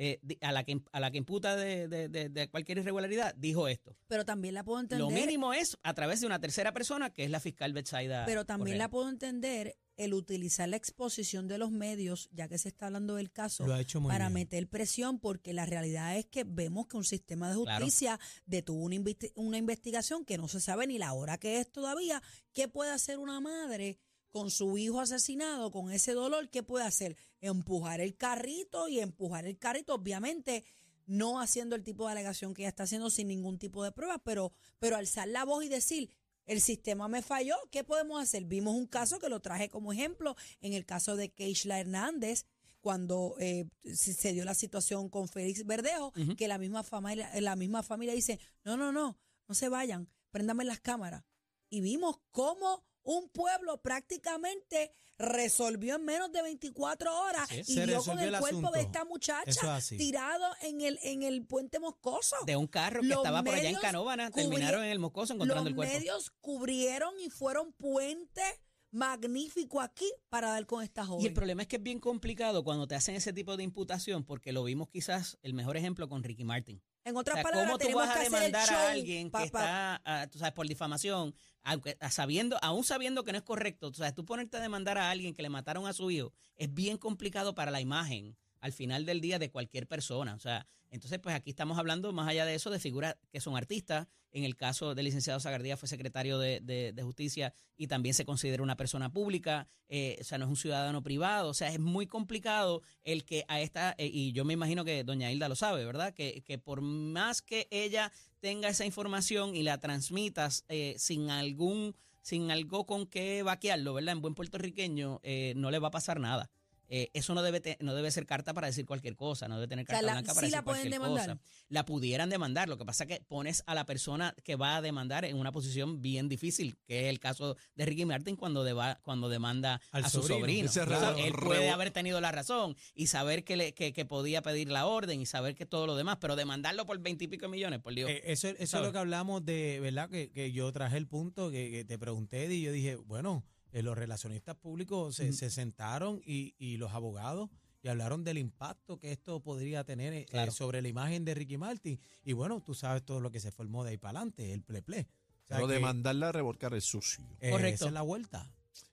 eh, 0.00 0.20
a, 0.42 0.52
la 0.52 0.62
que, 0.62 0.80
a 0.92 1.00
la 1.00 1.10
que 1.10 1.18
imputa 1.18 1.56
de, 1.56 1.88
de- 1.88 2.08
de- 2.08 2.28
de 2.28 2.48
cualquier 2.48 2.78
irregularidad, 2.78 3.34
dijo 3.34 3.66
esto. 3.66 3.96
pero 4.06 4.24
también 4.24 4.54
la 4.54 4.62
puedo 4.64 4.78
entender 4.78 5.00
Lo 5.04 5.10
mínimo 5.10 5.52
es 5.52 5.76
a 5.82 5.92
través 5.92 6.20
de 6.20 6.26
una 6.28 6.38
tercera 6.40 6.72
persona, 6.72 7.10
que 7.10 7.24
es 7.24 7.30
la 7.30 7.40
fiscal 7.40 7.72
Betsaida. 7.72 8.24
Pero 8.24 8.44
también 8.46 8.74
Correa. 8.76 8.86
la 8.86 8.90
puedo 8.90 9.08
entender 9.08 9.76
el 9.96 10.14
utilizar 10.14 10.68
la 10.68 10.76
exposición 10.76 11.48
de 11.48 11.58
los 11.58 11.72
medios, 11.72 12.28
ya 12.30 12.46
que 12.46 12.58
se 12.58 12.68
está 12.68 12.86
hablando 12.86 13.16
del 13.16 13.32
caso, 13.32 13.66
Lo 13.66 13.74
ha 13.74 13.80
hecho 13.80 14.00
muy 14.00 14.08
para 14.12 14.26
bien. 14.26 14.34
meter 14.34 14.68
presión, 14.68 15.18
porque 15.18 15.52
la 15.52 15.66
realidad 15.66 16.16
es 16.16 16.26
que 16.26 16.44
vemos 16.44 16.86
que 16.86 16.96
un 16.96 17.02
sistema 17.02 17.48
de 17.52 17.60
Claro. 17.60 17.84
justicia 17.84 18.20
detuvo 18.46 18.84
una, 18.84 18.96
una 19.34 19.58
investigación 19.58 20.24
que 20.24 20.38
no 20.38 20.46
se 20.46 20.60
sabe 20.60 20.86
ni 20.86 20.98
la 20.98 21.12
hora 21.12 21.38
que 21.38 21.58
es 21.58 21.72
todavía. 21.72 22.22
¿Qué 22.52 22.68
puede 22.68 22.92
hacer 22.92 23.18
una 23.18 23.40
madre 23.40 23.98
con 24.38 24.52
su 24.52 24.78
hijo 24.78 25.00
asesinado, 25.00 25.72
con 25.72 25.90
ese 25.90 26.12
dolor? 26.12 26.48
¿Qué 26.48 26.62
puede 26.62 26.84
hacer? 26.84 27.16
Empujar 27.40 28.00
el 28.00 28.16
carrito 28.16 28.88
y 28.88 29.00
empujar 29.00 29.46
el 29.46 29.58
carrito, 29.58 29.94
obviamente 29.94 30.64
no 31.06 31.40
haciendo 31.40 31.74
el 31.74 31.82
tipo 31.82 32.06
de 32.06 32.12
alegación 32.12 32.54
que 32.54 32.62
ella 32.62 32.68
está 32.68 32.84
haciendo 32.84 33.10
sin 33.10 33.26
ningún 33.26 33.58
tipo 33.58 33.82
de 33.82 33.90
pruebas, 33.90 34.20
pero, 34.24 34.52
pero 34.78 34.94
alzar 34.94 35.26
la 35.26 35.44
voz 35.44 35.64
y 35.64 35.68
decir, 35.68 36.10
el 36.46 36.60
sistema 36.60 37.08
me 37.08 37.20
falló, 37.20 37.56
¿qué 37.72 37.82
podemos 37.82 38.22
hacer? 38.22 38.44
Vimos 38.44 38.76
un 38.76 38.86
caso 38.86 39.18
que 39.18 39.28
lo 39.28 39.40
traje 39.40 39.68
como 39.68 39.92
ejemplo, 39.92 40.36
en 40.60 40.72
el 40.72 40.86
caso 40.86 41.16
de 41.16 41.30
Keishla 41.30 41.80
Hernández, 41.80 42.46
cuando 42.80 43.34
eh, 43.40 43.68
se 43.92 44.32
dio 44.32 44.44
la 44.44 44.54
situación 44.54 45.08
con 45.08 45.26
Félix 45.28 45.66
Verdejo, 45.66 46.12
que 46.36 46.46
la 46.46 46.58
misma, 46.58 46.84
familia, 46.84 47.28
la 47.40 47.56
misma 47.56 47.82
familia 47.82 48.14
dice, 48.14 48.38
no, 48.62 48.76
no, 48.76 48.92
no, 48.92 49.18
no 49.48 49.54
se 49.56 49.68
vayan, 49.68 50.08
préndame 50.30 50.64
las 50.64 50.78
cámaras. 50.78 51.24
Y 51.70 51.80
vimos 51.80 52.20
cómo 52.30 52.84
un 53.08 53.30
pueblo 53.30 53.80
prácticamente 53.80 54.92
resolvió 55.18 55.96
en 55.96 56.04
menos 56.04 56.30
de 56.30 56.42
24 56.42 57.22
horas 57.22 57.48
y 57.50 57.80
dio 57.80 58.02
con 58.04 58.18
el, 58.20 58.34
el 58.34 58.40
cuerpo 58.40 58.70
de 58.70 58.82
esta 58.82 59.00
es 59.00 59.06
muchacha 59.06 59.80
tirado 59.96 60.44
en 60.60 60.82
el, 60.82 60.98
en 61.02 61.22
el 61.22 61.44
puente 61.46 61.80
moscoso. 61.80 62.36
de 62.46 62.56
un 62.56 62.66
carro 62.66 63.00
que 63.00 63.08
Los 63.08 63.18
estaba 63.18 63.42
por 63.42 63.54
allá 63.54 63.70
en 63.70 63.76
Canóvana, 63.76 64.30
terminaron 64.30 64.84
en 64.84 64.90
el 64.90 64.98
Moscoso 64.98 65.32
encontrando 65.32 65.64
Los 65.64 65.70
el 65.70 65.74
cuerpo. 65.76 65.94
medios 65.94 66.30
cubrieron 66.40 67.14
y 67.18 67.30
fueron 67.30 67.72
puente 67.72 68.42
magnífico 68.90 69.80
aquí 69.80 70.10
para 70.28 70.50
dar 70.50 70.66
con 70.66 70.84
esta 70.84 71.04
joven. 71.04 71.24
Y 71.24 71.28
el 71.28 71.34
problema 71.34 71.62
es 71.62 71.68
que 71.68 71.76
es 71.76 71.82
bien 71.82 72.00
complicado 72.00 72.62
cuando 72.62 72.86
te 72.86 72.94
hacen 72.94 73.14
ese 73.14 73.32
tipo 73.32 73.56
de 73.56 73.64
imputación, 73.64 74.24
porque 74.24 74.52
lo 74.52 74.64
vimos 74.64 74.88
quizás 74.88 75.38
el 75.42 75.54
mejor 75.54 75.76
ejemplo 75.76 76.08
con 76.08 76.22
Ricky 76.22 76.44
Martin. 76.44 76.82
En 77.08 77.16
O 77.16 77.20
otras 77.20 77.34
sea, 77.36 77.42
palabras, 77.42 77.66
¿cómo 77.66 77.78
tú 77.78 77.82
tenemos 77.84 78.06
vas 78.06 78.16
a 78.16 78.18
que 78.18 78.24
demandar 78.24 78.68
show 78.68 78.76
a 78.76 78.90
alguien 78.90 79.30
que 79.30 79.42
está, 79.42 80.02
ah, 80.04 80.26
tú 80.30 80.38
sabes, 80.38 80.54
por 80.54 80.68
difamación, 80.68 81.34
aunque 81.62 81.96
ah, 82.00 82.10
sabiendo, 82.10 82.58
aún 82.62 82.84
sabiendo 82.84 83.24
que 83.24 83.32
no 83.32 83.38
es 83.38 83.44
correcto, 83.44 83.90
tú 83.90 83.98
sabes, 83.98 84.14
tú 84.14 84.24
ponerte 84.24 84.56
a 84.56 84.60
demandar 84.60 84.98
a 84.98 85.10
alguien 85.10 85.34
que 85.34 85.42
le 85.42 85.48
mataron 85.48 85.86
a 85.86 85.92
su 85.92 86.10
hijo, 86.10 86.32
es 86.56 86.72
bien 86.72 86.98
complicado 86.98 87.54
para 87.54 87.70
la 87.70 87.80
imagen 87.80 88.36
al 88.60 88.72
final 88.72 89.04
del 89.06 89.20
día 89.20 89.38
de 89.38 89.50
cualquier 89.50 89.86
persona. 89.86 90.34
O 90.34 90.38
sea, 90.38 90.66
entonces, 90.90 91.18
pues 91.18 91.34
aquí 91.34 91.50
estamos 91.50 91.78
hablando, 91.78 92.12
más 92.12 92.28
allá 92.28 92.46
de 92.46 92.54
eso, 92.54 92.70
de 92.70 92.78
figuras 92.80 93.16
que 93.30 93.40
son 93.40 93.56
artistas. 93.56 94.06
En 94.30 94.44
el 94.44 94.56
caso 94.56 94.94
del 94.94 95.04
licenciado 95.06 95.40
Zagardía 95.40 95.76
fue 95.76 95.88
secretario 95.88 96.38
de, 96.38 96.60
de- 96.60 96.92
de 96.92 97.02
Justicia 97.02 97.52
y 97.76 97.86
también 97.86 98.14
se 98.14 98.24
considera 98.24 98.62
una 98.62 98.76
persona 98.76 99.10
pública, 99.12 99.68
eh, 99.88 100.18
o 100.20 100.24
sea, 100.24 100.38
no 100.38 100.44
es 100.44 100.50
un 100.50 100.56
ciudadano 100.56 101.02
privado. 101.02 101.48
O 101.50 101.54
sea, 101.54 101.68
es 101.68 101.78
muy 101.78 102.06
complicado 102.06 102.82
el 103.04 103.24
que 103.24 103.44
a 103.48 103.60
esta, 103.60 103.94
eh, 103.98 104.10
y 104.12 104.32
yo 104.32 104.44
me 104.44 104.52
imagino 104.54 104.84
que 104.84 105.02
doña 105.04 105.30
Hilda 105.32 105.48
lo 105.48 105.56
sabe, 105.56 105.84
¿verdad? 105.84 106.12
Que, 106.14 106.42
que 106.42 106.58
por 106.58 106.80
más 106.82 107.42
que 107.42 107.68
ella 107.70 108.12
tenga 108.40 108.68
esa 108.68 108.84
información 108.86 109.54
y 109.56 109.62
la 109.62 109.78
transmitas 109.78 110.64
eh, 110.68 110.94
sin 110.98 111.30
algún, 111.30 111.94
sin 112.22 112.50
algo 112.50 112.86
con 112.86 113.06
que 113.06 113.42
vaquearlo, 113.42 113.94
¿verdad? 113.94 114.12
En 114.12 114.20
buen 114.22 114.34
puertorriqueño, 114.34 115.20
eh, 115.22 115.54
no 115.56 115.70
le 115.70 115.78
va 115.78 115.88
a 115.88 115.92
pasar 115.92 116.20
nada. 116.20 116.50
Eh, 116.88 117.10
eso 117.12 117.34
no 117.34 117.42
debe, 117.42 117.60
te- 117.60 117.76
no 117.80 117.94
debe 117.94 118.10
ser 118.10 118.24
carta 118.26 118.54
para 118.54 118.66
decir 118.66 118.86
cualquier 118.86 119.14
cosa, 119.14 119.46
no 119.46 119.56
debe 119.56 119.68
tener 119.68 119.84
sea, 119.86 119.96
carta 119.96 120.06
la- 120.06 120.12
blanca 120.14 120.28
para 120.34 120.40
sí 120.40 120.46
decir 120.46 120.56
la 120.58 120.62
pueden 120.64 120.80
cualquier 120.90 121.00
demandar. 121.02 121.36
cosa. 121.38 121.40
La 121.68 121.84
pudieran 121.84 122.30
demandar, 122.30 122.68
lo 122.68 122.78
que 122.78 122.84
pasa 122.86 123.04
es 123.04 123.08
que 123.08 123.24
pones 123.26 123.62
a 123.66 123.74
la 123.74 123.84
persona 123.84 124.34
que 124.42 124.56
va 124.56 124.76
a 124.76 124.80
demandar 124.82 125.24
en 125.26 125.36
una 125.36 125.52
posición 125.52 126.00
bien 126.00 126.28
difícil, 126.28 126.78
que 126.86 127.02
es 127.04 127.06
el 127.10 127.20
caso 127.20 127.56
de 127.74 127.84
Ricky 127.84 128.06
Martin 128.06 128.36
cuando, 128.36 128.64
deba- 128.64 128.98
cuando 129.02 129.28
demanda 129.28 129.80
Al 129.92 130.04
a 130.04 130.08
su 130.08 130.22
sobrino. 130.22 130.38
sobrino. 130.40 130.70
Ese 130.70 130.80
O 130.80 130.86
sea, 130.86 131.12
re- 131.12 131.26
él 131.26 131.34
puede 131.34 131.70
haber 131.70 131.90
tenido 131.90 132.20
la 132.20 132.32
razón 132.32 132.74
y 132.94 133.08
saber 133.08 133.44
que, 133.44 133.56
le, 133.56 133.74
que, 133.74 133.92
que 133.92 134.04
podía 134.06 134.40
pedir 134.40 134.70
la 134.70 134.86
orden 134.86 135.20
y 135.20 135.26
saber 135.26 135.54
que 135.54 135.66
todo 135.66 135.86
lo 135.86 135.94
demás, 135.94 136.16
pero 136.20 136.36
demandarlo 136.36 136.86
por 136.86 136.98
veintipico 137.00 137.48
millones, 137.48 137.80
por 137.80 137.94
Dios. 137.94 138.08
Eh, 138.10 138.22
eso 138.24 138.48
eso 138.48 138.78
es 138.78 138.82
lo 138.82 138.92
que 138.92 138.98
hablamos 138.98 139.44
de, 139.44 139.78
¿verdad? 139.80 140.08
Que, 140.08 140.30
que 140.30 140.52
yo 140.52 140.72
traje 140.72 140.96
el 140.96 141.06
punto 141.06 141.50
que, 141.50 141.70
que 141.70 141.84
te 141.84 141.98
pregunté 141.98 142.52
y 142.52 142.62
yo 142.62 142.72
dije, 142.72 142.96
bueno, 142.96 143.44
eh, 143.72 143.82
los 143.82 143.96
relacionistas 143.96 144.56
públicos 144.56 145.16
se, 145.16 145.32
se 145.32 145.50
sentaron 145.50 146.20
y, 146.24 146.54
y 146.58 146.76
los 146.76 146.92
abogados 146.92 147.50
y 147.82 147.88
hablaron 147.88 148.24
del 148.24 148.38
impacto 148.38 148.98
que 148.98 149.12
esto 149.12 149.40
podría 149.40 149.84
tener 149.84 150.12
eh, 150.12 150.26
sobre 150.50 150.82
la 150.82 150.88
imagen 150.88 151.24
de 151.24 151.34
Ricky 151.34 151.58
Martin. 151.58 152.00
Y 152.24 152.32
bueno, 152.32 152.60
tú 152.60 152.74
sabes 152.74 153.04
todo 153.04 153.20
lo 153.20 153.30
que 153.30 153.40
se 153.40 153.52
formó 153.52 153.84
de 153.84 153.90
ahí 153.90 153.96
para 153.98 154.18
adelante, 154.18 154.52
el 154.52 154.62
ple 154.62 154.82
ple. 154.82 155.06
O 155.44 155.46
sea 155.48 155.56
Pero 155.58 155.68
que, 155.68 155.74
demandarla 155.74 156.28
a 156.30 156.32
revolcar 156.32 156.74
es 156.74 156.84
sucio. 156.84 157.24
eh, 157.40 157.50
Correcto. 157.50 157.74
Esa 157.76 157.86
es 157.86 157.92
la 157.92 158.02
vuelta. 158.02 158.50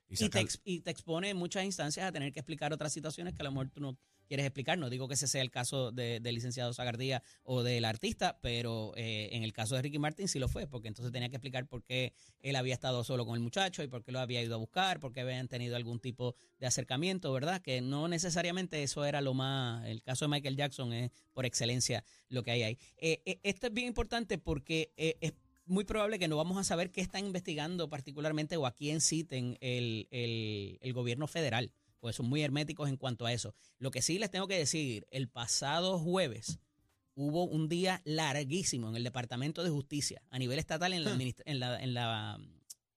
Y 0.08 0.24
Y 0.24 0.28
te, 0.28 0.46
y 0.64 0.80
te 0.80 0.90
expone 0.90 1.30
en 1.30 1.36
muchas 1.36 1.64
instancias 1.64 2.06
a 2.06 2.12
tener 2.12 2.32
que 2.32 2.38
explicar 2.40 2.72
otras 2.72 2.92
situaciones 2.92 3.34
que 3.34 3.42
a 3.42 3.44
lo 3.44 3.50
mejor 3.50 3.70
tú 3.70 3.80
no 3.80 3.98
quieres 4.28 4.46
explicar. 4.46 4.76
No 4.78 4.90
digo 4.90 5.06
que 5.08 5.14
ese 5.14 5.26
sea 5.28 5.40
el 5.42 5.50
caso 5.50 5.92
de- 5.92 6.20
del 6.20 6.34
licenciado 6.34 6.72
Zagardía 6.74 7.22
o 7.44 7.62
del 7.62 7.84
artista, 7.84 8.38
pero 8.40 8.92
eh, 8.96 9.28
en 9.32 9.42
el 9.44 9.52
caso 9.52 9.74
de 9.76 9.82
Ricky 9.82 9.98
Martin 9.98 10.26
sí 10.28 10.38
lo 10.38 10.48
fue, 10.48 10.66
porque 10.66 10.88
entonces 10.88 11.12
tenía 11.12 11.28
que 11.28 11.36
explicar 11.36 11.66
por 11.66 11.82
qué 11.84 12.12
él 12.40 12.56
había 12.56 12.74
estado 12.74 13.04
solo 13.04 13.24
con 13.24 13.34
el 13.36 13.40
muchacho 13.40 13.82
y 13.82 13.88
por 13.88 14.02
qué 14.04 14.10
lo 14.12 14.18
había 14.20 14.42
ido 14.42 14.54
a 14.54 14.58
buscar, 14.58 14.98
por 15.00 15.12
qué 15.12 15.20
habían 15.20 15.46
tenido 15.48 15.76
algún 15.76 16.00
tipo 16.00 16.34
de 16.58 16.66
acercamiento, 16.66 17.32
¿verdad? 17.32 17.60
Que 17.62 17.80
no 17.80 18.08
necesariamente 18.08 18.82
eso 18.82 19.04
era 19.04 19.20
lo 19.20 19.34
más. 19.34 19.86
El 19.86 20.02
caso 20.02 20.24
de 20.24 20.30
Michael 20.30 20.56
Jackson 20.56 20.92
es 20.92 21.10
por 21.32 21.46
excelencia 21.46 22.04
lo 22.28 22.42
que 22.42 22.50
hay 22.52 22.62
ahí. 22.64 22.78
Eh, 22.96 23.22
eh, 23.26 23.38
esto 23.42 23.68
es 23.68 23.72
bien 23.72 23.88
importante 23.88 24.38
porque 24.38 24.92
es 24.96 25.34
muy 25.66 25.84
probable 25.84 26.18
que 26.18 26.28
no 26.28 26.36
vamos 26.36 26.58
a 26.58 26.64
saber 26.64 26.90
qué 26.90 27.00
están 27.00 27.26
investigando 27.26 27.88
particularmente 27.88 28.56
o 28.56 28.66
a 28.66 28.72
quién 28.72 29.00
citen 29.00 29.58
el, 29.60 30.06
el- 30.10 30.78
el 30.80 30.92
gobierno 30.92 31.26
federal, 31.26 31.72
pues 32.00 32.16
son 32.16 32.28
muy 32.28 32.42
herméticos 32.42 32.88
en 32.88 32.96
cuanto 32.96 33.26
a 33.26 33.32
eso. 33.32 33.54
Lo 33.78 33.90
que 33.90 34.02
sí 34.02 34.18
les 34.18 34.30
tengo 34.30 34.46
que 34.48 34.58
decir, 34.58 35.06
el 35.10 35.28
pasado 35.28 35.98
jueves 35.98 36.58
hubo 37.14 37.44
un 37.44 37.68
día 37.68 38.02
larguísimo 38.04 38.88
en 38.90 38.96
el 38.96 39.04
Departamento 39.04 39.64
de 39.64 39.70
Justicia 39.70 40.22
a 40.30 40.38
nivel 40.38 40.58
estatal 40.58 40.92
en 40.92 41.04
la, 41.04 41.10
en 41.46 41.60
la, 41.60 41.82
en 41.82 41.94
la, 41.94 42.38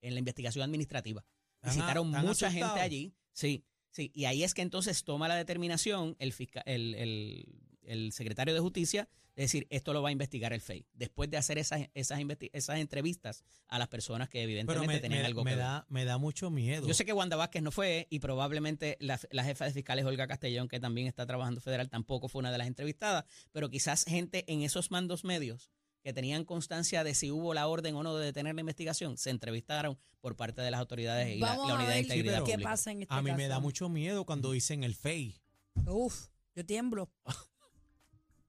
en 0.01 0.13
la 0.13 0.19
investigación 0.19 0.63
administrativa. 0.63 1.25
¿Están 1.55 1.69
a- 1.69 1.73
Visitaron 1.75 2.11
mucha 2.27 2.51
gente 2.51 2.79
allí, 2.81 3.13
sí, 3.31 3.63
sí, 3.91 4.11
y 4.13 4.25
ahí 4.25 4.43
es 4.43 4.53
que 4.53 4.61
entonces 4.61 5.03
toma 5.03 5.27
la 5.27 5.35
determinación 5.35 6.15
el, 6.19 6.33
fisca- 6.33 6.63
el, 6.65 6.95
el- 6.95 7.45
el 7.89 8.11
secretario 8.11 8.53
de 8.53 8.59
Justicia 8.59 9.07
de 9.35 9.43
decir, 9.43 9.67
esto 9.69 9.93
lo 9.93 10.01
va 10.01 10.09
a 10.09 10.11
investigar 10.11 10.51
el 10.53 10.59
FEI, 10.61 10.85
después 10.93 11.29
de 11.29 11.37
hacer 11.37 11.57
esas, 11.57 11.87
esas, 11.93 12.19
esas 12.51 12.77
entrevistas 12.79 13.43
a 13.67 13.79
las 13.79 13.87
personas 13.87 14.27
que 14.27 14.41
evidentemente 14.43 14.87
me, 14.87 14.99
tenían 14.99 15.21
me- 15.21 15.25
algo 15.27 15.43
me 15.45 15.51
que 15.51 15.55
ver. 15.55 15.65
da, 15.65 15.85
me 15.89 16.03
da 16.05 16.17
mucho 16.17 16.49
miedo. 16.49 16.85
Yo 16.87 16.93
sé 16.93 17.05
que 17.05 17.13
Wanda 17.13 17.35
Vázquez 17.37 17.61
no 17.63 17.71
fue 17.71 18.07
y 18.09 18.19
probablemente 18.19 18.97
la, 18.99 19.19
la 19.31 19.43
jefa 19.45 19.65
de 19.65 19.71
fiscales 19.71 20.05
Olga 20.05 20.27
Castellón, 20.27 20.67
que 20.67 20.79
también 20.79 21.07
está 21.07 21.25
trabajando 21.25 21.61
federal, 21.61 21.89
tampoco 21.89 22.27
fue 22.27 22.39
una 22.39 22.51
de 22.51 22.57
las 22.57 22.67
entrevistadas, 22.67 23.25
pero 23.51 23.69
quizás 23.69 24.03
gente 24.05 24.43
en 24.51 24.61
esos 24.63 24.91
mandos 24.91 25.23
medios 25.23 25.71
que 26.03 26.13
tenían 26.13 26.43
constancia 26.45 27.03
de 27.03 27.13
si 27.13 27.29
hubo 27.31 27.53
la 27.53 27.67
orden 27.67 27.93
o 27.95 28.03
no 28.03 28.15
de 28.17 28.25
detener 28.25 28.55
la 28.55 28.61
investigación, 28.61 29.17
se 29.17 29.29
entrevistaron 29.29 29.97
por 30.21 30.35
parte 30.35 30.61
de 30.61 30.71
las 30.71 30.79
autoridades 30.79 31.35
y 31.35 31.39
la, 31.39 31.47
Vamos 31.47 31.67
la 31.67 31.73
a 31.73 31.75
unidad 31.77 31.89
de 31.89 31.95
ver 31.95 32.03
integridad 32.03 32.43
qué 32.45 32.51
pública. 32.53 32.69
pasa 32.69 32.91
en 32.91 33.01
este 33.03 33.13
a 33.13 33.21
mí 33.21 33.31
me 33.33 33.47
da 33.47 33.59
mucho 33.59 33.87
miedo 33.89 34.25
cuando 34.25 34.51
dicen 34.51 34.83
el 34.83 34.95
FEI. 34.95 35.39
Uf, 35.85 36.27
yo 36.55 36.65
tiemblo. 36.65 37.09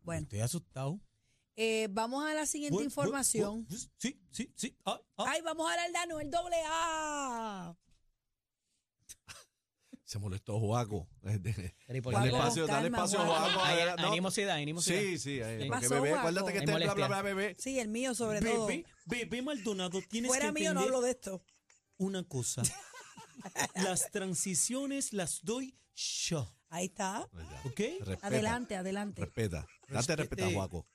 Bueno, 0.03 0.23
Estoy 0.23 0.41
asustado. 0.41 1.01
eh, 1.57 1.89
vamos 1.91 2.25
a 2.25 2.35
la 2.35 2.47
siguiente 2.47 2.79
Bu- 2.79 2.85
información. 2.85 3.67
bu- 3.69 3.91
Sí, 3.99 4.21
sí, 4.31 4.53
sí. 4.57 4.77
Ah, 4.85 5.01
ah. 5.19 5.25
Ay, 5.29 5.41
vamos 5.43 5.69
a 5.69 5.73
hablar 5.73 5.91
de 5.93 5.99
Anuel 5.99 6.31
doble 6.31 6.57
A. 6.67 7.77
Se 10.05 10.19
molestó 10.19 10.59
Juaco. 10.59 11.09
Pero 11.23 11.39
¿y 11.99 12.01
por 12.01 12.13
qué 12.13 12.19
Dale 12.19 12.31
espacio, 12.33 12.67
dale 12.67 12.89
espacio 12.89 13.21
a. 13.21 13.27
Juaco. 13.27 13.61
Hay, 13.63 13.81
animosidad, 14.07 14.57
animosidad. 14.57 14.99
Sí, 15.01 15.19
sí. 15.19 15.37
Sí. 15.39 15.41
Porque 15.41 15.69
Pasó, 15.69 15.95
bebé, 16.03 16.15
acuérdate 16.15 16.53
que 16.53 16.59
este 16.59 16.73
es 16.73 16.79
bla, 16.79 16.95
bla, 16.95 17.07
bla, 17.09 17.23
bebé. 17.23 17.55
Sí, 17.59 17.79
el 17.79 17.89
mío 17.89 18.15
sobre 18.15 18.41
todo. 18.41 18.67
Bebé, 18.67 18.87
bebé 19.07 19.43
Maldonado, 19.43 20.01
tienes 20.09 20.29
Fuera 20.31 20.47
que 20.47 20.53
mío 20.53 20.75
no 20.75 20.81
hablo 20.81 21.01
de 21.01 21.11
esto. 21.13 21.43
una 21.99 22.25
cosa. 22.25 22.63
Las 23.77 24.11
transiciones 24.11 25.13
las 25.15 25.43
doy 25.45 25.75
yo, 25.95 26.53
Ahí 26.71 26.87
está. 26.87 27.29
¿ok? 27.65 27.81
Respeta, 28.01 28.27
Adelante, 28.27 28.77
adelante. 28.77 29.21
Respeta. 29.21 29.67
Date 29.89 30.17
respeto 30.17 30.45
a. 30.47 30.53
Juaco. 30.53 30.87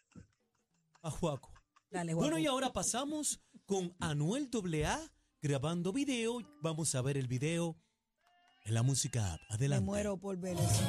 A 1.01 1.11
Juaco. 1.11 1.51
Dale, 1.91 2.13
Juaco. 2.13 2.27
Bueno, 2.29 2.39
y 2.39 2.47
ahora 2.47 2.71
pasamos 2.71 3.41
con 3.65 3.93
Anuel 3.99 4.49
AA 4.83 4.99
grabando 5.41 5.91
video. 5.91 6.39
Vamos 6.61 6.95
a 6.95 7.01
ver 7.01 7.17
el 7.17 7.27
video 7.27 7.75
en 8.63 8.73
la 8.73 8.83
música 8.83 9.33
app. 9.33 9.41
Me 9.49 9.55
Adelante. 9.55 9.85
muero 9.85 10.17
por 10.17 10.37
ver 10.37 10.57
eso. 10.57 10.83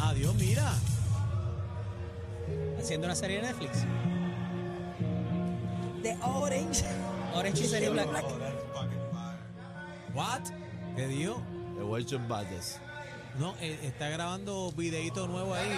Adiós, 0.00 0.34
mira. 0.36 0.72
Haciendo 2.78 3.06
una 3.06 3.16
serie 3.16 3.38
de 3.40 3.42
Netflix. 3.48 3.78
De 6.02 6.16
Orange. 6.22 6.84
Orange 7.34 7.64
is 7.64 7.70
the 7.72 7.90
Black. 7.90 8.08
What? 10.14 10.42
¿Qué 10.94 11.08
dio? 11.08 11.53
Welcome 11.86 12.26
Badges. 12.28 12.80
No, 13.38 13.54
eh, 13.60 13.78
está 13.82 14.08
grabando 14.08 14.72
videito 14.72 15.26
nuevo 15.26 15.54
ahí. 15.54 15.70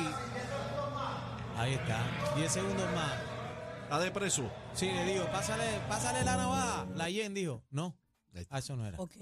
Ahí 1.57 1.75
está. 1.75 2.05
10 2.37 2.53
segundos 2.53 2.87
más. 2.95 3.15
¿Está 3.83 4.01
de 4.01 4.11
preso? 4.11 4.51
Sí, 4.75 4.87
le 4.87 5.05
digo, 5.05 5.25
pásale, 5.31 5.65
pásale 5.89 6.25
la 6.25 6.37
navaja. 6.37 6.87
La 6.95 7.09
Yen 7.09 7.35
dijo, 7.35 7.65
no. 7.71 7.97
Ah, 8.51 8.59
eso 8.59 8.77
no 8.77 8.87
era. 8.87 8.99
Ok. 8.99 9.17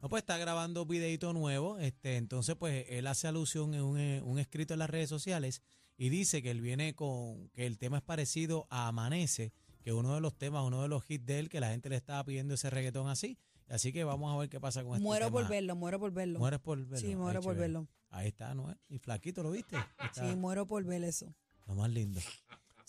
No, 0.00 0.08
pues 0.08 0.22
está 0.22 0.38
grabando 0.38 0.86
videito 0.86 1.32
nuevo. 1.32 1.78
Este, 1.78 2.16
entonces, 2.16 2.54
pues 2.56 2.86
él 2.88 3.06
hace 3.06 3.26
alusión 3.26 3.74
en 3.74 3.82
un, 3.82 3.98
eh, 3.98 4.22
un 4.22 4.38
escrito 4.38 4.74
en 4.74 4.78
las 4.78 4.90
redes 4.90 5.08
sociales 5.08 5.62
y 5.96 6.10
dice 6.10 6.42
que 6.42 6.52
él 6.52 6.60
viene 6.60 6.94
con 6.94 7.48
que 7.50 7.66
el 7.66 7.78
tema 7.78 7.98
es 7.98 8.04
parecido 8.04 8.68
a 8.70 8.86
Amanece, 8.86 9.52
que 9.82 9.92
uno 9.92 10.14
de 10.14 10.20
los 10.20 10.38
temas, 10.38 10.62
uno 10.64 10.82
de 10.82 10.88
los 10.88 11.02
hits 11.10 11.26
de 11.26 11.40
él, 11.40 11.48
que 11.48 11.58
la 11.58 11.70
gente 11.70 11.88
le 11.88 11.96
estaba 11.96 12.22
pidiendo 12.24 12.54
ese 12.54 12.70
reggaetón 12.70 13.08
así. 13.08 13.36
Así 13.68 13.92
que 13.92 14.02
vamos 14.04 14.34
a 14.34 14.38
ver 14.38 14.48
qué 14.48 14.60
pasa 14.60 14.82
con 14.82 14.94
este 14.94 15.02
Muero 15.04 15.30
por 15.30 15.42
tema. 15.42 15.50
verlo, 15.50 15.76
muero 15.76 16.00
por 16.00 16.10
verlo. 16.12 16.38
Mueres 16.38 16.60
por 16.60 16.78
verlo. 16.86 16.96
Sí, 17.08 17.14
muero 17.16 17.38
Ay, 17.40 17.44
por 17.44 17.54
chévere. 17.54 17.60
verlo. 17.60 17.88
Ahí 18.10 18.28
está, 18.28 18.54
Noel. 18.54 18.78
Y 18.88 18.98
flaquito, 18.98 19.42
¿lo 19.42 19.50
viste? 19.50 19.76
Está 20.02 20.28
Sí, 20.30 20.36
muero 20.36 20.66
por 20.66 20.84
ver 20.84 21.04
eso. 21.04 21.34
lo 21.66 21.74
más 21.74 21.90
lindo. 21.90 22.20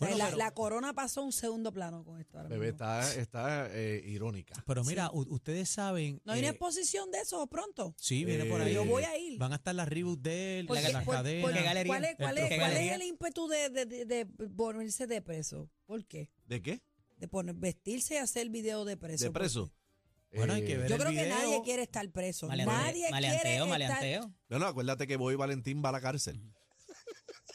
O 0.02 0.06
sea, 0.06 0.08
Bueno, 0.12 0.18
la, 0.24 0.26
pero- 0.28 0.38
la 0.38 0.52
corona 0.52 0.94
pasó 0.94 1.20
a 1.20 1.24
un 1.26 1.34
segundo 1.34 1.74
plano 1.74 2.06
con 2.06 2.22
esto. 2.22 2.38
ahora 2.38 2.48
Bebé 2.48 2.68
mismo. 2.72 2.76
está, 2.76 3.16
está 3.16 3.68
eh, 3.78 4.02
irónica. 4.06 4.54
Pero 4.66 4.86
mira, 4.86 5.12
u- 5.12 5.26
ustedes 5.34 5.68
saben. 5.68 6.22
¿No 6.24 6.32
hay 6.32 6.40
una 6.40 6.48
eh, 6.48 6.52
exposición 6.52 7.12
de 7.12 7.20
eso 7.20 7.46
pronto? 7.48 7.94
Sí, 7.98 8.24
viene 8.24 8.46
por 8.46 8.62
Eh, 8.62 8.64
ahí. 8.64 8.74
Yo 8.76 8.86
voy 8.86 9.04
a 9.04 9.18
ir. 9.18 9.38
Van 9.38 9.52
a 9.52 9.56
estar 9.58 9.76
las 9.76 9.90
reboots 9.90 10.24
de 10.24 10.60
él, 10.62 10.68
¿Por 10.68 10.78
las 10.82 11.04
por- 11.04 11.16
cadenas. 11.16 11.42
por-. 11.44 11.52
¿Cuál 11.86 12.06
es, 12.06 12.16
cuál 12.16 12.38
El 12.38 12.44
es- 12.46 12.50
¿Qué 12.50 12.58
cuál 12.60 12.72
es 12.78 12.92
el 12.94 13.02
ímpetu 13.04 13.48
de, 13.50 13.70
de, 13.72 13.86
de, 13.86 14.06
de 14.06 14.26
ponerse 14.26 15.06
de 15.06 15.22
preso? 15.22 15.70
¿Por 15.86 16.06
qué? 16.06 16.30
¿De 16.46 16.62
qué? 16.62 16.82
De 17.18 17.28
poner, 17.28 17.56
vestirse 17.56 18.14
y 18.14 18.18
hacer 18.20 18.48
video 18.48 18.86
de 18.86 18.96
preso. 18.96 19.26
¿De 19.26 19.32
¿por 19.32 19.42
preso? 19.42 19.70
Bueno, 20.34 20.54
hay 20.54 20.64
que 20.64 20.74
Eh, 20.74 20.78
ver 20.78 20.90
Yo 20.90 20.96
el 20.96 21.02
creo 21.02 21.14
que 21.14 21.24
video. 21.24 21.38
nadie 21.38 21.62
quiere 21.64 21.84
estar 21.84 22.08
preso. 22.12 22.48
Maleanteo, 22.48 22.78
nadie 22.80 23.10
maleanteo, 23.12 23.42
quiere 23.42 23.54
estar... 23.56 23.70
maleanteo. 23.70 24.34
No, 24.50 24.60
no, 24.60 24.66
acuérdate 24.68 25.08
que 25.08 25.16
Boy 25.18 25.36
Valentín 25.36 25.82
va 25.84 25.90
a 25.90 25.94
la 25.94 26.02
cárcel. 26.02 26.40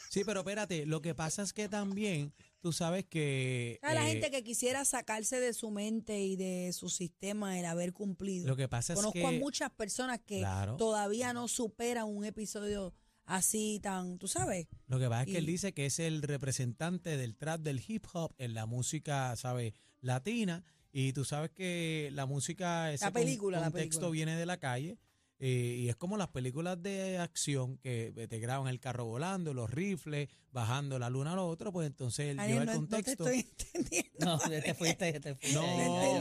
Sí, 0.09 0.23
pero 0.25 0.41
espérate, 0.41 0.85
lo 0.85 1.01
que 1.01 1.13
pasa 1.13 1.41
es 1.41 1.51
que 1.51 1.67
también 1.67 2.33
tú 2.61 2.71
sabes 2.71 3.05
que. 3.05 3.79
A 3.81 3.93
la 3.93 4.07
eh, 4.07 4.13
gente 4.13 4.31
que 4.31 4.43
quisiera 4.43 4.85
sacarse 4.85 5.39
de 5.41 5.53
su 5.53 5.71
mente 5.71 6.21
y 6.21 6.35
de 6.37 6.71
su 6.73 6.89
sistema 6.89 7.59
el 7.59 7.65
haber 7.65 7.91
cumplido. 7.91 8.47
Lo 8.47 8.55
que 8.55 8.69
pasa 8.69 8.93
es 8.93 8.97
Conozco 8.97 9.13
que. 9.19 9.25
a 9.27 9.31
muchas 9.31 9.71
personas 9.71 10.19
que 10.25 10.39
Claro. 10.39 10.77
todavía 10.77 11.33
no 11.33 11.47
superan 11.49 12.05
un 12.07 12.23
episodio 12.23 12.93
así 13.25 13.79
tan, 13.83 14.17
tú 14.17 14.27
sabes. 14.29 14.67
Lo 14.87 14.99
que 14.99 15.09
pasa 15.09 15.23
es 15.23 15.27
que 15.31 15.37
él 15.37 15.49
y- 15.49 15.51
dice 15.53 15.73
que 15.73 15.85
es 15.87 15.99
el 15.99 16.21
representante 16.21 17.17
del 17.17 17.35
trap 17.35 17.59
del 17.61 17.83
hip 17.85 18.05
hop 18.13 18.33
en 18.37 18.53
la 18.53 18.65
música, 18.65 19.35
¿sabes? 19.35 19.73
Latina. 19.99 20.63
Y 20.97 21.11
tú 21.11 21.25
sabes 21.25 21.51
que 21.51 22.09
la 22.13 22.25
música, 22.25 22.93
ese 22.93 23.03
La 23.03 23.11
película, 23.11 23.59
la 23.59 23.65
contexto 23.65 23.99
película. 23.99 24.11
viene 24.11 24.37
de 24.37 24.45
la 24.45 24.55
calle. 24.61 24.97
Eh, 25.39 25.75
y 25.79 25.89
es 25.89 25.95
como 25.95 26.17
las 26.17 26.29
películas 26.29 26.81
de 26.81 27.17
acción 27.17 27.77
que 27.79 28.13
te 28.29 28.39
graban 28.39 28.67
el 28.67 28.79
carro 28.79 29.05
volando, 29.05 29.53
los 29.53 29.69
rifles, 29.69 30.29
bajando 30.51 30.97
la 30.99 31.09
luna 31.09 31.33
al 31.33 31.39
otro, 31.39 31.73
pues 31.73 31.87
entonces 31.87 32.27
él 32.31 32.37
lleva 32.47 32.61
el 32.61 32.65
no, 32.67 32.73
no 32.81 32.87
te 32.87 32.95
contexto. 33.03 33.27
estoy 33.27 33.39
entendiendo. 33.73 34.09
No, 34.25 34.39
te 34.39 34.73
fuiste, 34.73 35.19
te 35.19 35.35
fuiste. 35.35 35.53
No, 35.53 35.61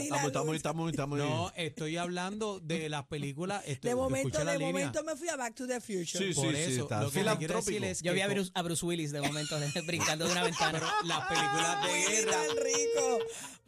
Estamos, 0.00 0.24
estamos, 0.26 0.56
estamos, 0.56 0.90
estamos. 0.90 1.18
No, 1.18 1.52
estoy 1.54 1.96
hablando 1.96 2.58
de 2.58 2.88
las 2.88 3.06
películas. 3.06 3.62
estoy- 3.66 3.90
De 3.90 3.94
momento, 3.94 4.38
de 4.44 4.52
línea. 4.58 4.66
momento 4.72 5.04
me 5.04 5.14
fui 5.14 5.28
a 5.28 5.36
Back 5.36 5.54
to 5.54 5.66
the 5.68 5.80
Future. 5.80 6.04
Sí, 6.06 6.34
Por 6.34 6.52
sí, 6.52 6.60
eso, 6.60 6.82
está 6.82 7.02
lo 7.02 7.10
que 7.12 7.36
quiero 7.38 7.54
decir 7.56 7.84
es 7.84 8.02
Yo 8.02 8.12
vi 8.12 8.18
que 8.18 8.22
a 8.24 8.28
Bruce, 8.28 8.50
a 8.54 8.62
Bruce 8.62 8.84
Willis 8.84 9.12
de 9.12 9.20
momento 9.20 9.56
brincando 9.86 10.24
de 10.26 10.32
una 10.32 10.42
ventana. 10.42 10.80
las 11.04 11.26
películas 11.28 11.86
de 11.86 12.14
guerra 12.16 12.38
rico. 12.64 13.18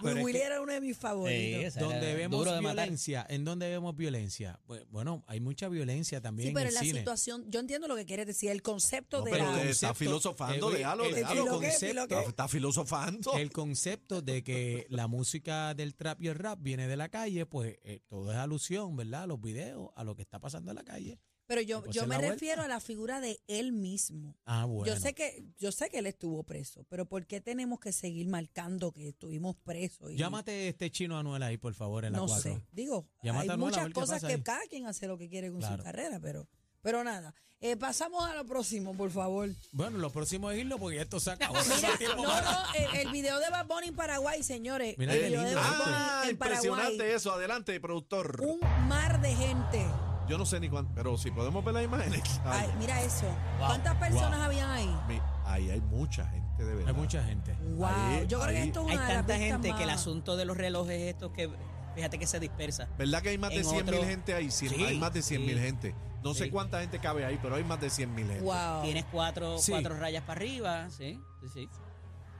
Pero 0.02 0.22
Willy 0.24 0.38
que- 0.40 0.44
era 0.44 0.60
uno 0.60 0.72
de 0.72 0.80
mis 0.80 0.96
favoritos. 0.96 1.72
Sí, 1.74 1.78
donde 1.80 2.14
vemos 2.14 2.38
duro 2.40 2.52
de 2.52 2.60
matar. 2.60 2.84
violencia, 2.84 3.24
¿en 3.30 3.44
dónde 3.44 3.68
vemos 3.70 3.96
violencia? 3.96 4.58
Pues, 4.66 4.82
Bueno, 4.90 5.22
hay 5.28 5.35
mucha 5.40 5.68
violencia 5.68 6.20
también 6.20 6.48
Sí, 6.50 6.54
pero 6.54 6.68
en 6.68 6.74
la 6.74 6.80
el 6.80 6.86
cine. 6.86 6.98
situación, 7.00 7.44
yo 7.50 7.60
entiendo 7.60 7.88
lo 7.88 7.96
que 7.96 8.06
quieres 8.06 8.26
decir, 8.26 8.50
el 8.50 8.62
concepto 8.62 9.18
No, 9.18 9.24
de 9.24 9.30
pero 9.32 9.52
la... 9.52 9.62
que 9.62 9.70
está 9.70 9.94
filosofando, 9.94 10.70
eh, 10.72 10.78
déjalo, 10.78 11.04
el- 11.04 11.14
déjalo. 11.14 11.46
Concepto- 11.60 12.28
está 12.28 12.48
filosofando. 12.48 13.32
El 13.36 13.50
concepto 13.52 14.22
de 14.22 14.42
que 14.42 14.86
la 14.90 15.06
música 15.06 15.74
del 15.74 15.94
trap 15.94 16.22
y 16.22 16.28
el 16.28 16.34
rap 16.34 16.58
viene 16.62 16.88
de 16.88 16.96
la 16.96 17.08
calle, 17.08 17.46
pues 17.46 17.78
eh, 17.84 18.00
todo 18.08 18.30
es 18.32 18.36
alusión, 18.38 18.96
¿verdad? 18.96 19.22
A 19.22 19.26
los 19.26 19.40
videos, 19.40 19.90
a 19.96 20.04
lo 20.04 20.14
que 20.16 20.22
está 20.22 20.38
pasando 20.38 20.70
en 20.70 20.76
la 20.76 20.84
calle. 20.84 21.18
Pero 21.46 21.60
yo, 21.60 21.84
yo 21.90 22.06
me 22.08 22.18
refiero 22.18 22.62
a 22.62 22.68
la 22.68 22.80
figura 22.80 23.20
de 23.20 23.38
él 23.46 23.70
mismo. 23.72 24.34
Ah, 24.44 24.64
bueno. 24.64 24.92
Yo 24.92 25.00
sé 25.00 25.14
que 25.14 25.44
yo 25.58 25.70
sé 25.70 25.88
que 25.90 25.98
él 25.98 26.06
estuvo 26.06 26.42
preso, 26.42 26.84
pero 26.88 27.06
¿por 27.06 27.24
qué 27.26 27.40
tenemos 27.40 27.78
que 27.78 27.92
seguir 27.92 28.26
marcando 28.28 28.90
que 28.92 29.08
estuvimos 29.08 29.54
presos? 29.56 30.10
Y- 30.12 30.16
Llámate 30.16 30.68
este 30.68 30.90
chino 30.90 31.16
Anuel 31.18 31.42
ahí, 31.44 31.56
por 31.56 31.74
favor, 31.74 32.04
en 32.04 32.12
la 32.14 32.18
no 32.18 32.26
4. 32.26 32.42
sé. 32.54 32.62
Digo, 32.72 33.06
Llámate 33.22 33.44
hay 33.50 33.54
a 33.54 33.56
muchas 33.56 33.90
cosas 33.90 34.20
que 34.24 34.32
ahí. 34.34 34.42
cada 34.42 34.62
quien 34.68 34.86
hace 34.86 35.06
lo 35.06 35.16
que 35.18 35.28
quiere 35.28 35.50
con 35.50 35.60
Claro. 35.60 35.76
su 35.78 35.82
carrera, 35.84 36.18
pero 36.20 36.48
Pero 36.82 37.02
nada, 37.02 37.34
eh, 37.58 37.76
pasamos 37.76 38.24
a 38.28 38.34
lo 38.36 38.46
próximo, 38.46 38.94
por 38.96 39.10
favor. 39.10 39.48
Bueno, 39.72 39.98
lo 39.98 40.10
próximo 40.10 40.52
es 40.52 40.58
irlo 40.60 40.78
porque 40.78 41.00
esto 41.00 41.18
se 41.18 41.32
acabó. 41.32 41.54
Mira, 41.98 42.14
no, 42.14 42.22
no, 42.24 42.74
el, 42.74 43.06
el 43.06 43.12
video 43.12 43.40
de 43.40 43.50
Bad 43.50 43.66
Bunny 43.66 43.88
en 43.88 43.96
Paraguay, 43.96 44.42
señores. 44.44 44.96
Mira 44.96 45.14
el 45.14 45.24
video 45.24 45.40
de 45.40 45.46
lindo 45.46 45.60
Bad 45.60 45.70
esto. 45.72 45.82
Bunny 45.84 45.96
Ah, 45.96 46.22
en 46.28 46.36
Paraguay. 46.36 46.60
impresionante 46.68 47.14
eso. 47.14 47.32
Adelante, 47.32 47.80
productor. 47.80 48.40
Un 48.40 48.60
mar 48.88 49.20
de 49.20 49.34
gente. 49.34 49.84
Yo 50.28 50.38
no 50.38 50.44
sé 50.46 50.58
ni 50.60 50.68
cuánto, 50.68 50.92
pero 50.94 51.16
si 51.16 51.30
podemos 51.30 51.64
ver 51.64 51.74
las 51.74 51.84
imágenes. 51.84 52.22
Ay, 52.44 52.66
Ay, 52.68 52.74
mira 52.78 53.00
eso. 53.02 53.26
¿Cuántas 53.58 53.94
personas 53.96 54.40
habían 54.40 54.70
ahí? 54.70 54.90
mi- 55.08 55.20
ahí 55.44 55.70
hay 55.70 55.80
mucha 55.80 56.26
gente 56.26 56.64
de 56.64 56.74
verdad. 56.74 56.88
Hay 56.88 56.94
mucha 57.00 57.22
gente. 57.22 57.52
Wow. 57.76 57.86
Ahí- 57.88 58.26
Yo 58.26 58.40
creo 58.40 58.50
que 58.52 58.62
esto 58.64 58.80
es 58.82 58.88
Hay 58.88 58.96
una 58.96 59.06
de 59.08 59.14
las 59.14 59.26
tanta 59.26 59.38
gente 59.38 59.74
que 59.74 59.82
el 59.84 59.90
asunto 59.90 60.36
de 60.36 60.44
los 60.44 60.56
relojes 60.56 61.00
estos 61.00 61.30
que, 61.32 61.50
fíjate 61.94 62.18
que 62.18 62.26
se 62.26 62.40
dispersa. 62.40 62.88
¿Verdad 62.98 63.22
que 63.22 63.28
hay 63.30 63.38
más 63.38 63.50
de 63.50 63.56
En 63.58 63.64
100 63.64 63.86
mil 63.86 64.04
gente 64.04 64.34
ahí? 64.34 64.50
Sí, 64.50 64.66
hay 64.84 64.98
más 64.98 65.12
de 65.12 65.22
100 65.22 65.46
mil 65.46 65.56
sí. 65.56 65.62
gente. 65.62 65.94
No 66.24 66.34
sé 66.34 66.50
cuánta 66.50 66.80
gente 66.80 66.98
cabe 66.98 67.24
ahí, 67.24 67.38
pero 67.40 67.54
hay 67.54 67.62
más 67.62 67.80
de 67.80 67.88
100 67.88 68.12
mil 68.12 68.26
gente. 68.26 68.42
Wow. 68.42 68.82
Tienes 68.82 69.04
cuatro, 69.12 69.58
Sí. 69.58 69.70
cuatro 69.70 69.96
rayas 69.96 70.24
para 70.24 70.38
arriba, 70.40 70.90
sí, 70.90 71.20
sí, 71.40 71.48
sí. 71.48 71.68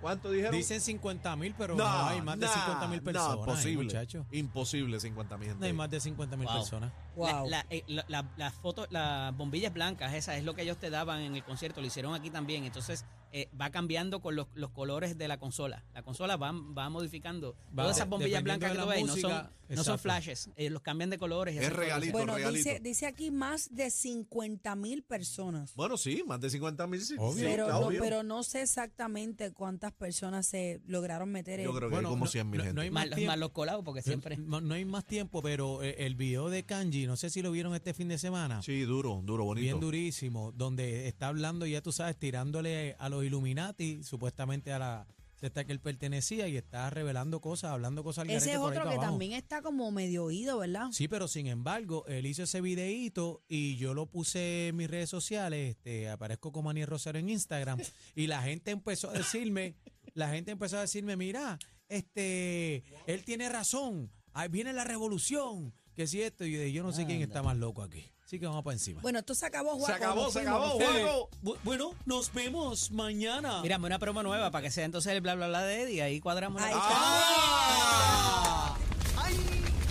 ¿Cuánto 0.00 0.30
dijeron? 0.30 0.52
Dicen 0.54 0.80
50 0.80 1.35
mil, 1.37 1.54
pero 1.56 1.74
no, 1.74 1.87
hay 1.87 2.20
más 2.22 2.38
de 2.38 2.46
nah, 2.46 2.52
50 2.52 2.88
mil 2.88 3.02
personas. 3.02 3.28
No, 3.37 3.40
imposible. 3.42 3.85
muchacho. 3.85 4.26
Imposible 4.30 5.00
50 5.00 5.37
mil. 5.38 5.59
No 5.59 5.66
hay 5.66 5.72
más 5.72 5.90
de 5.90 6.00
50 6.00 6.37
mil 6.37 6.46
Wow. 6.46 6.56
personas. 6.56 6.92
Wow. 7.16 7.26
La, 7.26 7.62
la, 7.62 7.66
eh, 7.70 7.85
la- 7.88 8.04
la- 8.09 8.24
las 8.37 8.54
fotos, 8.54 8.87
las 8.90 9.37
bombillas 9.37 9.72
blancas, 9.72 10.14
esas 10.14 10.37
es 10.37 10.44
lo 10.44 10.54
que 10.54 10.62
ellos 10.62 10.76
te 10.78 10.90
daban 10.90 11.20
en 11.20 11.35
el 11.37 11.42
concierto, 11.44 11.80
lo 11.80 11.87
hicieron 11.87 12.14
aquí 12.14 12.30
también. 12.30 12.64
Entonces 12.64 13.04
eh, 13.38 13.51
va 13.61 13.68
cambiando 13.70 14.20
con 14.22 14.35
los, 14.35 14.46
los 14.55 14.70
colores 14.70 15.18
de 15.18 15.29
la 15.29 15.38
consola. 15.38 15.85
La 15.92 16.03
consola 16.03 16.37
va, 16.37 16.53
va 16.53 16.88
modificando. 16.88 17.55
Va, 17.79 17.83
Todas 17.83 17.96
esas 17.99 18.09
bombillas 18.09 18.42
blancas 18.42 18.72
que 18.72 18.79
tú 18.79 18.87
ves 18.87 19.05
no 19.05 19.16
son, 19.16 19.51
no 19.68 19.85
son 19.85 19.99
flashes, 19.99 20.49
eh, 20.57 20.70
los 20.70 20.81
cambian 20.81 21.11
de 21.11 21.18
colores. 21.18 21.55
y 21.55 21.59
Es 21.59 21.70
regalito. 21.70 22.12
Bueno, 22.12 22.35
regalito. 22.37 22.57
dice, 22.70 22.81
dice 22.81 23.05
aquí 23.07 23.31
más 23.31 23.75
de 23.75 23.90
50 23.90 24.75
mil 24.77 25.03
personas. 25.03 25.75
Bueno, 25.75 25.99
sí, 25.99 26.22
más 26.27 26.40
de 26.40 26.49
50 26.49 26.87
mil. 26.87 27.01
Sí, 27.03 27.14
pero, 27.37 27.68
no, 27.68 27.88
pero 28.01 28.22
no 28.22 28.42
sé 28.42 28.62
exactamente 28.62 29.53
cuántas 29.53 29.92
personas 29.92 30.46
se 30.46 30.81
lograron 30.87 31.31
meter 31.31 31.61
Yo 31.61 31.70
en. 31.70 31.77
creo 31.77 31.88
que 31.90 31.94
Bueno, 31.96 32.09
hay 32.09 32.12
como 32.14 32.25
no- 32.25 32.31
100 32.31 32.49
mil 32.51 32.59
no- 32.59 32.64
gente. 32.64 32.75
no 32.77 32.81
hay 32.81 32.90
Más, 32.90 33.03
más 33.03 33.11
los- 33.11 33.16
tiempo. 33.16 33.31
más 33.33 33.38
los 33.38 33.51
colados, 33.51 33.85
porque 33.85 34.01
siempre. 34.03 34.37
No, 34.38 34.61
no 34.62 34.72
hay 34.75 34.85
más 34.87 35.05
tiempo, 35.05 35.42
pero 35.42 35.83
eh, 35.83 35.96
el 36.07 36.14
video 36.14 36.49
de 36.49 36.64
Kanji, 36.64 37.07
no 37.07 37.16
sé 37.16 37.29
si 37.29 37.42
lo 37.42 37.51
vieron 37.51 37.75
este 37.75 37.92
fin 37.92 38.09
de 38.09 38.16
semana. 38.16 38.62
Sí, 38.62 38.81
duro, 38.83 39.20
duro, 39.25 39.44
bonito. 39.44 39.62
Bien 39.64 39.81
durísimo, 39.81 40.53
donde 40.53 41.09
está 41.09 41.29
hablando, 41.29 41.66
ya 41.66 41.83
tú 41.83 41.92
sabes, 41.92 42.16
tirándole 42.16 42.96
a 42.99 43.09
los 43.11 43.26
Illuminati, 43.27 44.03
supuestamente 44.03 44.73
a 44.73 44.79
la 44.79 45.07
secta 45.37 45.65
que 45.65 45.73
él 45.73 45.81
pertenecía, 45.81 46.49
y 46.49 46.57
está 46.57 46.89
revelando 46.89 47.41
cosas, 47.41 47.73
hablando 47.73 48.03
cosas 48.03 48.23
al 48.23 48.31
Ese 48.31 48.53
es 48.53 48.59
otro 48.59 48.83
que 48.83 48.95
abajo. 48.95 49.03
también 49.03 49.33
está 49.33 49.61
como 49.61 49.91
medio 49.91 50.25
oído, 50.25 50.59
¿verdad? 50.59 50.89
Sí, 50.93 51.09
pero 51.09 51.29
sin 51.29 51.47
embargo, 51.47 52.07
él 52.07 52.25
hizo 52.25 52.45
ese 52.45 52.62
videíto 52.62 53.43
y 53.47 53.77
yo 53.77 53.93
lo 53.93 54.07
puse 54.07 54.69
en 54.69 54.77
mis 54.77 54.89
redes 54.89 55.11
sociales, 55.11 55.77
este, 55.77 56.09
aparezco 56.09 56.53
como 56.53 56.71
Aniel 56.71 56.87
Rosario 56.87 57.21
en 57.21 57.29
Instagram, 57.29 57.79
y 58.15 58.29
la 58.29 58.43
gente 58.43 58.71
empezó 58.71 59.11
a 59.11 59.12
decirme, 59.12 59.75
la 60.15 60.31
gente 60.31 60.53
empezó 60.53 60.79
a 60.79 60.81
decirme, 60.81 61.17
mira, 61.17 61.59
este, 61.89 62.83
él 63.07 63.23
tiene 63.25 63.51
razón, 63.51 64.11
ahí 64.33 64.49
viene 64.49 64.73
la 64.73 64.85
revolución, 64.85 65.75
que 65.95 66.07
si 66.07 66.23
esto, 66.23 66.47
y 66.47 66.73
yo 66.73 66.83
no 66.83 66.93
sé 66.93 67.05
quién 67.05 67.21
está 67.21 67.43
más 67.43 67.59
loco 67.59 67.83
aquí. 67.83 68.07
Así 68.27 68.41
que 68.41 68.47
vamos 68.47 68.65
para 68.65 68.75
encima. 68.75 69.01
Bueno, 69.03 69.21
esto 69.21 69.37
se 69.37 69.47
acabó, 69.47 69.77
Juaco. 69.77 69.87
Se 69.87 69.93
acabó, 69.93 70.27
se 70.33 70.41
fuimos, 70.43 70.49
acabó. 70.59 70.81
Juaco. 70.81 71.31
Bu- 71.45 71.59
Bueno, 71.62 71.95
nos 72.07 72.33
vemos 72.33 72.91
mañana. 72.91 73.62
Mírame 73.62 73.87
una 73.87 74.01
promo 74.01 74.21
nueva 74.25 74.51
para 74.51 74.62
que 74.62 74.71
sea 74.73 74.85
entonces 74.85 75.12
el 75.12 75.21
bla 75.21 75.37
bla 75.37 75.47
bla 75.47 75.62
de 75.62 75.83
Eddie. 75.83 76.03
Ahí 76.03 76.19
cuadramos 76.21 76.61
la 76.61 76.67
Ahí 76.67 76.73
está. 76.73 76.89
¡Ah! 76.91 78.77
¡Ay! 79.19 79.37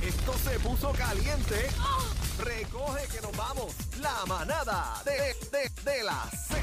Esto 0.06 0.34
se 0.43 0.60
puso 0.60 0.91
caliente. 0.91 1.67
Recoge 2.39 3.08
que 3.08 3.21
nos 3.21 3.36
vamos. 3.38 3.74
La 4.02 4.26
manada 4.26 5.02
de, 5.06 5.12
de, 5.58 5.69
de 5.91 6.04
la 6.04 6.30
Z. 6.30 6.54